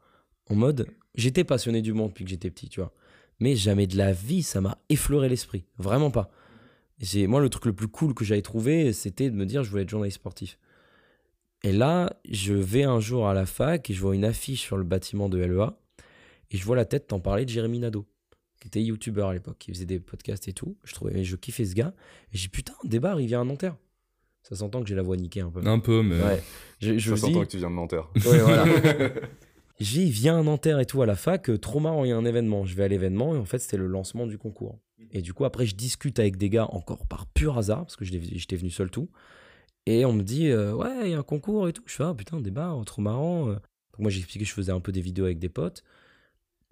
[0.48, 2.92] en mode, j'étais passionné du monde depuis que j'étais petit, tu vois,
[3.40, 6.30] mais jamais de la vie ça m'a effleuré l'esprit, vraiment pas.
[7.14, 9.82] Moi le truc le plus cool que j'avais trouvé, c'était de me dire je voulais
[9.82, 10.58] être journaliste sportif.
[11.62, 14.76] Et là, je vais un jour à la fac et je vois une affiche sur
[14.76, 15.76] le bâtiment de LEA
[16.50, 18.06] et je vois la tête t'en parler de Jérémy Nadeau,
[18.60, 20.76] qui était youtubeur à l'époque, qui faisait des podcasts et tout.
[20.84, 21.94] Je trouvais, je kiffais ce gars
[22.32, 23.76] et j'ai putain, débarre, il vient à Nanterre.
[24.42, 25.60] Ça s'entend que j'ai la voix niquée un peu.
[25.66, 26.22] Un peu, mais.
[26.22, 26.42] Ouais.
[26.80, 28.08] Je, ça s'entend que tu viens de Nanterre.
[28.14, 28.64] Ouais, voilà.
[29.78, 32.16] J'ai viens à Nanterre et tout à la fac, euh, trop marrant, il y a
[32.16, 32.64] un événement.
[32.64, 34.78] Je vais à l'événement et en fait, c'était le lancement du concours.
[35.10, 38.04] Et du coup, après, je discute avec des gars encore par pur hasard, parce que
[38.04, 39.10] j'étais venu seul tout.
[39.84, 41.82] Et on me dit, euh, ouais, il y a un concours et tout.
[41.84, 43.46] Je fais, ah putain, débat, trop marrant.
[43.48, 43.58] Donc
[43.98, 45.84] moi, j'ai expliqué que je faisais un peu des vidéos avec des potes.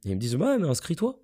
[0.04, 1.20] Et ils me disent, ouais, mais inscris-toi.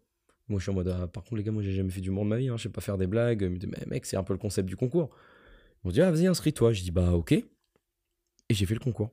[0.51, 2.11] Moi, je suis en mode, ah, par contre, les gars, moi, j'ai jamais fait du
[2.11, 3.51] monde de ma vie, hein, je sais pas faire des blagues.
[3.66, 5.11] Mais mec, c'est un peu le concept du concours.
[5.82, 6.72] Ils m'ont dit, ah, vas-y, inscris-toi.
[6.72, 7.32] Je dis, bah, ok.
[7.32, 7.44] Et
[8.51, 9.11] j'ai fait le concours.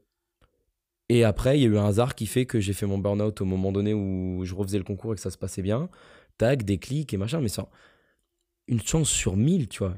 [1.09, 3.39] Et après, il y a eu un hasard qui fait que j'ai fait mon burn-out
[3.39, 5.89] au moment donné où je refaisais le concours et que ça se passait bien.
[6.37, 7.69] Tac, des clics et machin, mais ça,
[8.67, 9.95] une chance sur mille, tu vois.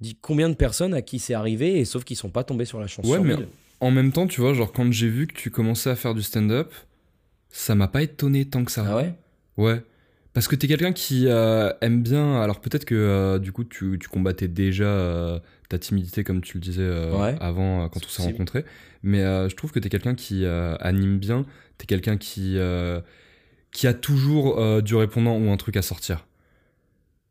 [0.00, 2.80] Dis combien de personnes à qui c'est arrivé et sauf qu'ils sont pas tombés sur
[2.80, 3.36] la chance ouais, sur mais
[3.80, 6.22] En même temps, tu vois, genre quand j'ai vu que tu commençais à faire du
[6.22, 6.72] stand-up,
[7.50, 8.84] ça m'a pas étonné tant que ça.
[8.86, 9.14] Ah ouais?
[9.56, 9.82] Ouais.
[10.36, 12.42] Parce que t'es quelqu'un qui euh, aime bien.
[12.42, 15.38] Alors peut-être que euh, du coup tu, tu combattais déjà euh,
[15.70, 16.86] ta timidité comme tu le disais
[17.40, 18.66] avant quand on s'est rencontrés.
[19.02, 21.46] Mais je trouve que t'es quelqu'un qui anime bien.
[21.78, 22.58] T'es quelqu'un qui
[23.70, 26.26] qui a toujours du répondant ou un truc à sortir.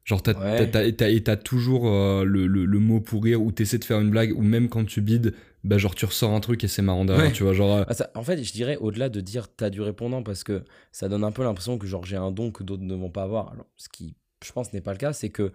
[0.04, 4.10] Genre t'as t'as toujours le, le, le, mot pour rire ou t'essaies de faire une
[4.10, 5.36] blague ou même quand tu bides
[5.66, 7.78] bah genre tu ressors un truc et c'est marrant derrière, tu vois, genre...
[7.78, 11.10] Euh, ah, en fait, je dirais au-delà de dire t'as du répondant parce que ça
[11.10, 13.52] donne un peu l'impression que genre j'ai un don que d'autres ne vont pas avoir.
[13.52, 15.54] Alors, ce qui, je pense, n'est pas le cas, c'est que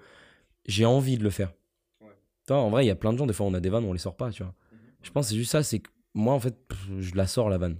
[0.66, 1.52] j'ai envie de le faire.
[2.00, 2.10] Ouais.
[2.56, 3.92] en vrai, il y a plein de gens, des fois on a des vannes, on
[3.92, 4.52] les sort pas, tu vois.
[4.72, 4.78] Mhm.
[5.02, 6.56] Je pense que c'est juste ça, c'est que moi, en fait,
[6.98, 7.78] je la sors la vanne.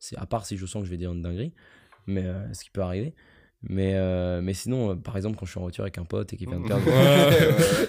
[0.00, 1.54] C'est à part si je sens que je vais dire une dinguerie,
[2.08, 3.14] mais euh, ce qui peut arriver.
[3.62, 6.36] Mais, euh, mais sinon, par exemple, quand je suis en voiture avec un pote et
[6.36, 6.84] qu'il vient de perdre.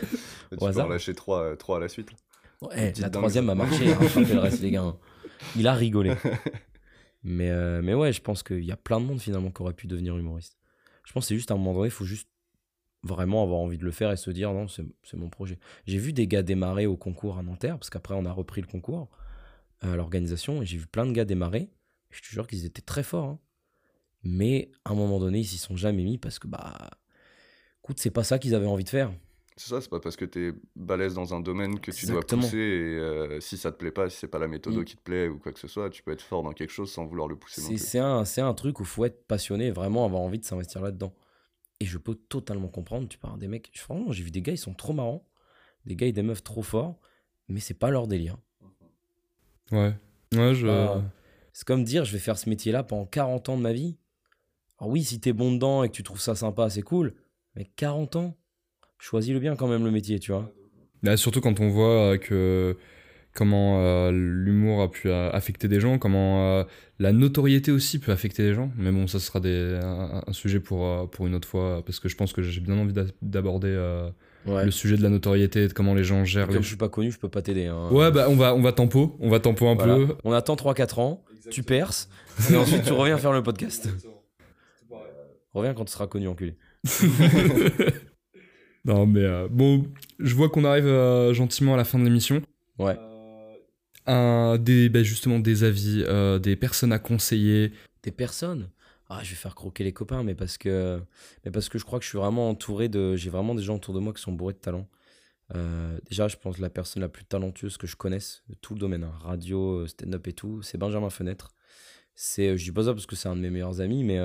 [0.51, 2.09] tu peux en lâcher trois, trois à la suite.
[2.61, 4.95] Ouais, la troisième a marché, hein, le reste, les gars.
[5.55, 6.13] Il a rigolé.
[7.23, 9.73] mais, euh, mais ouais, je pense qu'il y a plein de monde finalement qui aurait
[9.73, 10.57] pu devenir humoriste.
[11.05, 12.29] Je pense que c'est juste à un moment donné, il faut juste
[13.03, 15.57] vraiment avoir envie de le faire et se dire non, c'est mon projet.
[15.87, 18.67] J'ai vu des gars démarrer au concours à Nanterre, parce qu'après on a repris le
[18.67, 19.09] concours
[19.81, 21.69] à l'organisation, et j'ai vu plein de gars démarrer.
[22.09, 23.25] Je te jure qu'ils étaient très forts.
[23.25, 23.39] Hein.
[24.23, 26.89] Mais à un moment donné, ils s'y sont jamais mis parce que, bah,
[27.83, 29.13] écoute, c'est pas ça qu'ils avaient envie de faire.
[29.59, 32.21] C'est ça, c'est pas parce que tu es balèze dans un domaine que tu dois
[32.21, 34.85] pousser et euh, si ça te plaît pas, si c'est pas la méthode mm.
[34.85, 36.89] qui te plaît ou quoi que ce soit, tu peux être fort dans quelque chose
[36.89, 37.77] sans vouloir le pousser.
[37.77, 41.13] C'est un, un truc où faut être passionné, vraiment avoir envie de s'investir là-dedans.
[41.81, 44.57] Et je peux totalement comprendre, tu parles des mecs, franchement, j'ai vu des gars, ils
[44.57, 45.27] sont trop marrants,
[45.85, 46.97] des gars et des meufs trop forts,
[47.49, 48.37] mais c'est pas leur délire.
[49.73, 49.93] Ouais,
[50.35, 51.01] ouais, je.
[51.51, 53.97] c'est comme dire, je vais faire ce métier-là pendant 40 ans de ma vie.
[54.79, 57.13] Alors oui, si t'es bon dedans et que tu trouves ça sympa, c'est cool,
[57.55, 58.37] mais 40 ans
[58.99, 60.51] choisis le bien quand même le métier, tu vois.
[61.01, 62.77] Là, surtout quand on voit euh, que
[63.33, 66.65] comment euh, l'humour a pu euh, affecter des gens, comment
[66.99, 68.71] la notoriété aussi peut affecter des gens.
[68.77, 72.15] Mais bon, ça sera des, un, sujet pour, pour une autre fois, parce que je
[72.15, 73.73] pense que j'ai bien envie d'aborder
[74.45, 76.47] le sujet de la notoriété, de comment les gens gèrent.
[76.47, 77.67] Comme je suis pas connu, je peux pas t'aider.
[77.67, 77.87] Hein.
[77.91, 80.15] Ouais, bah on va, on va tempo, on va tempo un peu.
[80.25, 82.09] On attend 3-4 ans, tu perces,
[82.51, 83.89] et ensuite tu reviens faire le podcast.
[85.53, 86.57] Reviens quand tu seras connu, enculé.
[88.89, 89.85] Non, mais euh, bon,
[90.17, 92.41] je vois qu'on arrive euh, gentiment à la fin de l'émission.
[92.79, 92.97] Ouais.
[92.97, 93.55] Euh,
[94.07, 97.71] un, des, bah, justement des avis, euh, des personnes à conseiller.
[98.01, 98.71] Des personnes?
[99.07, 100.99] Ah, je vais faire croquer les copains, mais parce que,
[101.45, 103.15] mais parce que je crois que je suis vraiment entouré de.
[103.15, 104.87] J'ai vraiment des gens autour de moi qui sont bourrés de talent.
[106.09, 108.79] Déjà, je pense que la personne la plus talentueuse que je connaisse, de tout le
[108.79, 111.51] domaine, hein, radio, stand-up et tout, c'est Benjamin Fenêtre.
[112.15, 114.19] C'est, je dis pas ça parce que c'est un de mes meilleurs amis, mais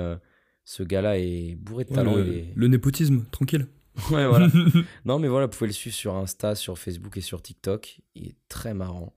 [0.63, 2.15] ce gars-là est bourré de talent.
[2.15, 3.67] le, népotisme, tranquille.
[4.11, 4.47] ouais, voilà.
[5.05, 8.01] non, mais voilà, vous pouvez le suivre sur Insta, sur Facebook et sur TikTok.
[8.15, 9.15] Il est très marrant.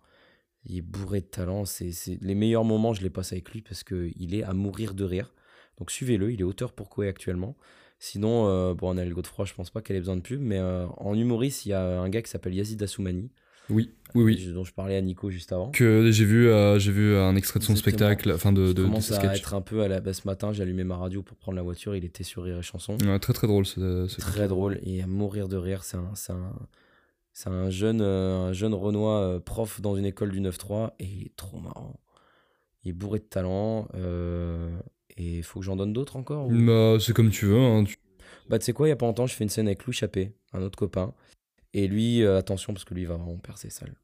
[0.65, 1.65] Il est bourré de talent.
[1.65, 5.05] C'est, Les meilleurs moments, je les passe avec lui parce qu'il est à mourir de
[5.05, 5.33] rire.
[5.79, 7.57] Donc suivez-le, il est auteur pour Koé actuellement.
[8.01, 10.87] Sinon, euh, bon, Annelle Godefroy, je pense pas qu'elle ait besoin de pub, mais euh,
[10.99, 13.31] en humoriste, il y a un gars qui s'appelle Yazid Assoumani.
[13.71, 14.53] Oui, oui, oui.
[14.53, 15.71] Dont je parlais à Nico juste avant.
[15.71, 19.13] Que j'ai vu, euh, j'ai vu un extrait de son spectacle, enfin de, de, commence
[19.13, 20.01] à être un peu à la.
[20.01, 21.95] Bah, ce matin, j'ai allumé ma radio pour prendre la voiture.
[21.95, 22.97] Il était sur Rire et Chanson.
[23.21, 23.67] très très drôle.
[23.67, 25.85] Ce, très drôle et à mourir de rire.
[25.85, 26.53] C'est un, un,
[27.33, 31.37] c'est un jeune, un jeune Renoir prof dans une école du 9-3 et il est
[31.37, 32.01] trop marrant.
[32.85, 33.89] Il est bourré de talent.
[35.19, 37.59] Et il faut que j'en donne d'autres encore Bah, c'est comme tu veux.
[37.59, 37.85] Hein,
[38.49, 39.93] Bah, tu sais quoi, il y a pas longtemps, je fais une scène avec Louis
[39.93, 41.13] Chappé, un autre copain.
[41.75, 43.95] Et lui, euh, attention, parce que lui, il va vraiment percer sale.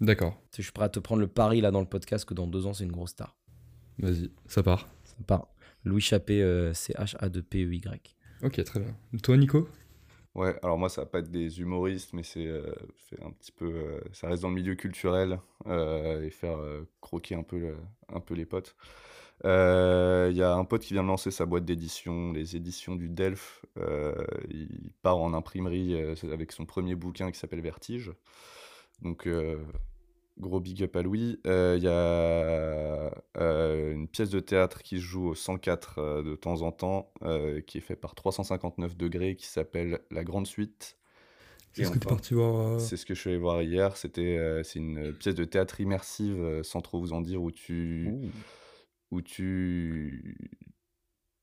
[0.00, 0.40] D'accord.
[0.56, 2.66] Je suis prêt à te prendre le pari là dans le podcast que dans deux
[2.66, 3.36] ans, c'est une grosse star.
[3.98, 4.88] Vas-y, ça part.
[5.04, 5.48] Ça part.
[5.84, 8.16] Louis Chappé, euh, c'est H-A-2-P-E-Y.
[8.42, 8.96] Ok, très bien.
[9.22, 9.68] Toi, Nico?
[10.34, 12.74] Ouais, alors moi, ça va pas être des humoristes, mais c'est euh,
[13.22, 14.00] un petit peu.
[14.12, 16.58] ça reste dans le milieu culturel et faire
[17.00, 17.76] croquer un peu,
[18.12, 18.74] un peu les potes.
[19.44, 22.96] Euh, il y a un pote qui vient de lancer sa boîte d'édition, les éditions
[22.96, 23.64] du Delphes.
[23.78, 24.14] Euh,
[24.48, 28.12] il part en imprimerie euh, avec son premier bouquin qui s'appelle Vertige.
[29.02, 29.28] Donc,
[30.38, 31.40] gros big up à Louis.
[31.44, 36.72] Il y a une pièce de théâtre qui se joue au 104 de temps en
[36.72, 37.12] temps,
[37.66, 40.96] qui est fait par 359 degrés, qui s'appelle La Grande Suite.
[41.72, 43.96] C'est ce que tu parti voir C'est ce que je suis allé voir hier.
[43.96, 48.30] C'était, c'est une pièce de théâtre immersive, sans trop vous en dire, où tu
[49.10, 50.36] où tu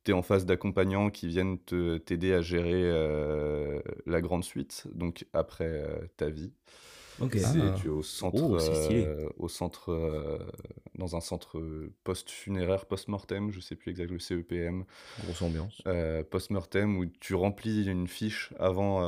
[0.09, 5.26] es en face d'accompagnants qui viennent te, t'aider à gérer euh, la grande suite, donc
[5.34, 6.53] après euh, ta vie.
[7.20, 7.38] Ok.
[7.43, 7.76] Ah.
[7.80, 10.49] Tu es au centre, oh, euh, au centre
[10.95, 11.62] dans un centre
[12.03, 14.86] post-funéraire, post-mortem, je sais plus exactement, le CEPM.
[15.24, 15.84] Grosse ambiance.
[16.32, 19.03] post-mortem, où tu remplis une fiche avant,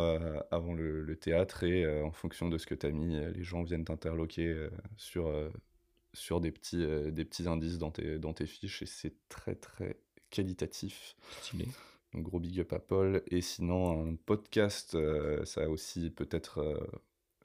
[0.51, 3.63] avant le, le, théâtre et en fonction de ce que tu as mis, les gens
[3.63, 5.31] viennent t'interloquer sur
[6.13, 9.55] sur des petits, euh, des petits indices dans tes, dans tes fiches et c'est très
[9.55, 9.97] très
[10.29, 11.15] qualitatif.
[11.41, 11.67] Stylé.
[12.13, 13.23] Donc gros big up à Paul.
[13.27, 16.77] Et sinon, un podcast, euh, ça a aussi peut-être euh,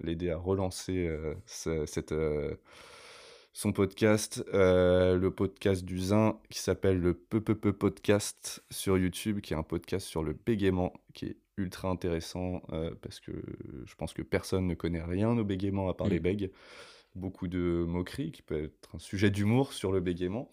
[0.00, 1.10] l'aider à relancer
[1.46, 2.14] cette,
[3.52, 9.40] son podcast, le podcast du Zin qui s'appelle le Peu Peu Peu Podcast sur YouTube,
[9.40, 12.62] qui est un podcast sur le bégaiement qui est ultra intéressant
[13.02, 13.32] parce que
[13.86, 16.22] je pense que personne ne connaît rien au bégaiement à part les mm.
[16.22, 16.50] bègues
[17.14, 20.50] beaucoup de moqueries, qui peut être un sujet d'humour sur le bégaiement.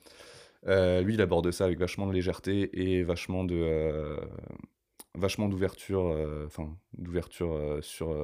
[0.68, 4.18] Euh, lui, il aborde ça avec vachement de légèreté et vachement de euh,
[5.14, 8.16] vachement d'ouverture, euh, enfin d'ouverture sur.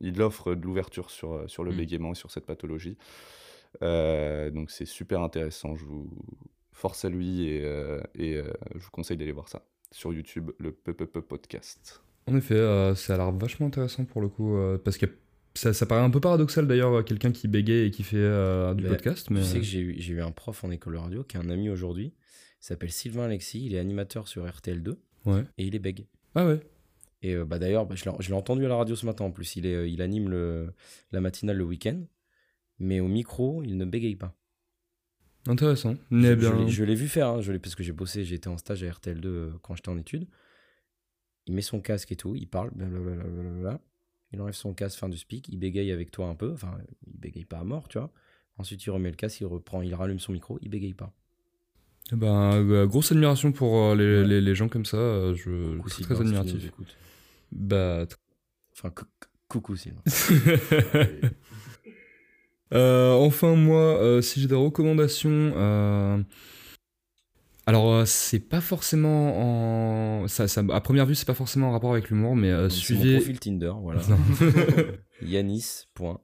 [0.00, 1.76] il offre de l'ouverture sur sur le mmh.
[1.76, 2.96] bégaiement et sur cette pathologie.
[3.80, 5.76] donc c'est super intéressant.
[5.76, 6.10] Je vous
[6.72, 7.58] force à lui et,
[8.14, 8.42] et
[8.74, 12.02] je vous conseille d'aller voir ça sur YouTube, le PPP podcast.
[12.26, 15.14] En effet, ça a l'air vachement intéressant pour le coup parce qu'il y a
[15.54, 18.84] ça, ça, paraît un peu paradoxal d'ailleurs, quelqu'un qui bégaye et qui fait euh, du
[18.84, 19.30] podcast.
[19.30, 19.40] Mais...
[19.40, 21.68] Tu sais que j'ai eu, eu, un prof en école radio qui est un ami
[21.68, 22.14] aujourd'hui.
[22.60, 23.64] Il s'appelle Sylvain Alexis.
[23.64, 24.96] Il est animateur sur RTL2.
[25.26, 25.44] Ouais.
[25.58, 26.06] Et il est bègue.
[26.34, 26.60] Ah ouais.
[27.22, 29.56] Et euh, bah, d'ailleurs, bah, je l'ai entendu à la radio ce matin en plus.
[29.56, 30.72] Il, est, euh, il anime le,
[31.10, 32.00] la matinale le week-end.
[32.78, 34.34] Mais au micro, il ne bégaye pas.
[35.46, 35.96] Intéressant.
[36.10, 36.68] Bien...
[36.68, 39.58] je l'ai vu faire, hein, je parce que j'ai bossé, j'étais en stage à RTL2
[39.62, 40.26] quand j'étais en études.
[41.46, 43.80] Il met son casque et tout, il parle, blablabla
[44.32, 47.18] il enlève son casque fin du speak, il bégaye avec toi un peu, enfin, il
[47.18, 48.10] bégaye pas à mort, tu vois.
[48.58, 51.12] Ensuite, il remet le casque, il reprend, il rallume son micro, il bégaye pas.
[52.12, 56.02] Eh ben, euh, grosse admiration pour euh, les, les, gens comme ça, euh, je, suis
[56.02, 56.72] très admiratif.
[57.52, 58.04] Bah,
[58.72, 58.92] enfin,
[59.48, 60.02] coucou Sylvain.
[62.72, 66.24] enfin, moi, si j'ai des recommandations,
[67.70, 70.26] alors, euh, c'est pas forcément en.
[70.26, 73.12] Ça, ça, à première vue, c'est pas forcément en rapport avec l'humour, mais euh, suivez.
[73.12, 74.00] Mon profil Tinder, voilà.
[75.22, 75.84] Yanis.
[75.94, 76.18] Point.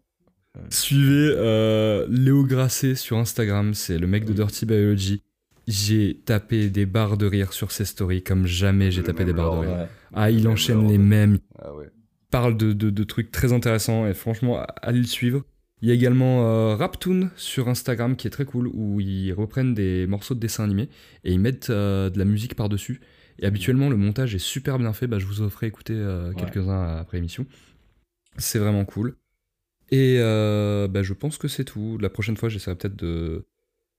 [0.71, 5.23] Suivez euh, Léo Grasset sur Instagram, c'est le mec de Dirty Biology.
[5.69, 9.61] J'ai tapé des barres de rire sur ses stories comme jamais j'ai tapé des barres
[9.61, 9.89] de rire.
[10.15, 11.39] Ah, il enchaîne les mêmes.
[11.61, 11.91] Ah ouais.
[12.33, 15.45] Parle de, de, de, trucs très intéressants et franchement, allez le suivre.
[15.83, 19.75] Il y a également euh, Raptoon sur Instagram qui est très cool où ils reprennent
[19.75, 20.89] des morceaux de dessins animés
[21.23, 23.01] et ils mettent euh, de la musique par-dessus.
[23.39, 25.07] Et habituellement, le montage est super bien fait.
[25.07, 27.45] Bah, je vous offrais écouter euh, quelques-uns après l'émission.
[28.39, 29.17] C'est vraiment cool.
[29.91, 31.99] Et euh, bah, je pense que c'est tout.
[31.99, 33.45] La prochaine fois, j'essaierai peut-être de,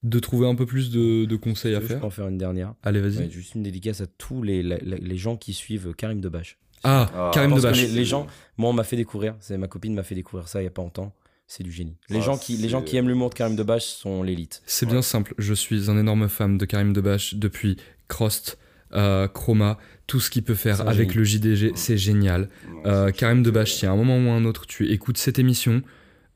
[0.02, 2.00] de trouver un peu plus de, de conseils à Je faire.
[2.00, 2.74] peux en faire une dernière.
[2.82, 3.18] Allez, vas-y.
[3.20, 6.58] Ouais, juste une dédicace à tous les, les gens qui suivent Karim Debache.
[6.84, 7.80] Ah, Ah, Karim Debache.
[7.84, 8.26] les, les gens,
[8.58, 10.72] moi, on m'a fait découvrir, c'est ma copine m'a fait découvrir ça il y a
[10.72, 11.14] pas longtemps.
[11.48, 11.96] C'est du génie.
[12.10, 14.62] Les, Ah, gens qui, les gens qui aiment l'humour de Karim Debache sont l'élite.
[14.66, 15.34] C'est bien simple.
[15.38, 17.78] Je suis un énorme fan de Karim Debache depuis
[18.10, 18.58] Crost,
[18.94, 19.78] euh, Chroma,
[20.08, 21.20] tout ce qu'il peut faire avec génie.
[21.20, 22.50] le JDG, c'est génial.
[22.68, 25.40] Ouais, Euh, Karim Debache, si à un moment ou à un autre tu écoutes cette
[25.40, 25.82] émission,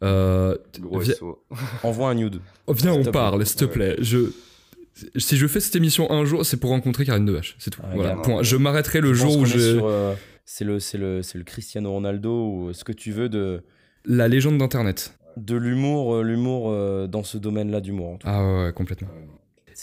[0.04, 0.58] euh,
[1.02, 1.14] vi-.
[1.84, 2.40] Envoie un nude.
[2.68, 3.72] oh, viens, on parle, s'il te Ouais.
[3.72, 3.96] plaît.
[4.00, 4.32] Je,
[5.18, 7.82] si je fais cette émission un jour, c'est pour rencontrer Karim Debache, c'est tout.
[7.84, 8.44] Ah, voilà, point.
[8.44, 9.58] Je m'arrêterai le Je jour où je.
[9.84, 10.14] euh,
[10.46, 13.64] c'est le, c'est le, c'est le Cristiano Ronaldo ou ce que tu veux de,
[14.06, 15.18] La légende d'Internet.
[15.38, 18.10] de l'humour, euh, l'humour euh, dans ce domaine-là d'humour.
[18.10, 18.34] en tout cas.
[18.36, 19.08] Ah ouais, ouais, complètement.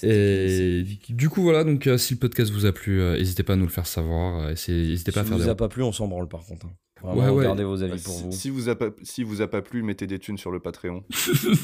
[0.02, 3.54] Et du coup, voilà, donc euh, si le podcast vous a plu, euh, n'hésitez pas
[3.54, 4.40] à nous le faire savoir.
[4.42, 5.50] euh, N'hésitez pas à Si faire vous des.
[5.50, 6.66] a pas plu, on s'en branle par contre.
[6.66, 6.70] hein.
[7.02, 7.44] Vraiment, Ouais, ouais.
[7.44, 8.32] gardez vos avis Bah, pour si, vous.
[8.32, 11.02] si vous a pas, si vous a pas plu, mettez des thunes sur le Patreon.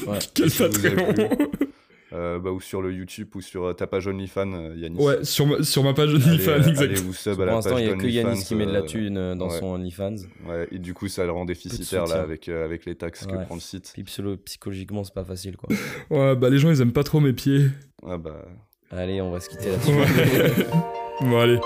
[0.07, 0.19] Ouais.
[0.33, 1.29] Quel si vous avez Patreon
[2.15, 4.97] Euh, bah, ou sur le YouTube ou sur euh, ta page OnlyFans, euh, Yanis.
[4.97, 6.99] Ouais, sur ma, sur ma page OnlyFans, allez exact.
[6.99, 9.35] vous sub à Pour l'instant, il n'y a que Yanis qui met de la thune
[9.35, 9.59] dans ouais.
[9.59, 10.15] son OnlyFans.
[10.47, 13.43] Ouais, et du coup, ça le rend déficitaire là, avec, euh, avec les taxes que
[13.45, 13.91] prend le site.
[13.93, 14.03] Puis
[14.45, 15.69] psychologiquement, c'est pas facile quoi.
[16.09, 17.67] Ouais, bah les gens ils aiment pas trop mes pieds.
[18.05, 18.45] Ah bah.
[18.91, 19.91] Allez, on va se quitter là-dessus.
[19.91, 20.65] Ouais.
[21.21, 21.59] bon, allez.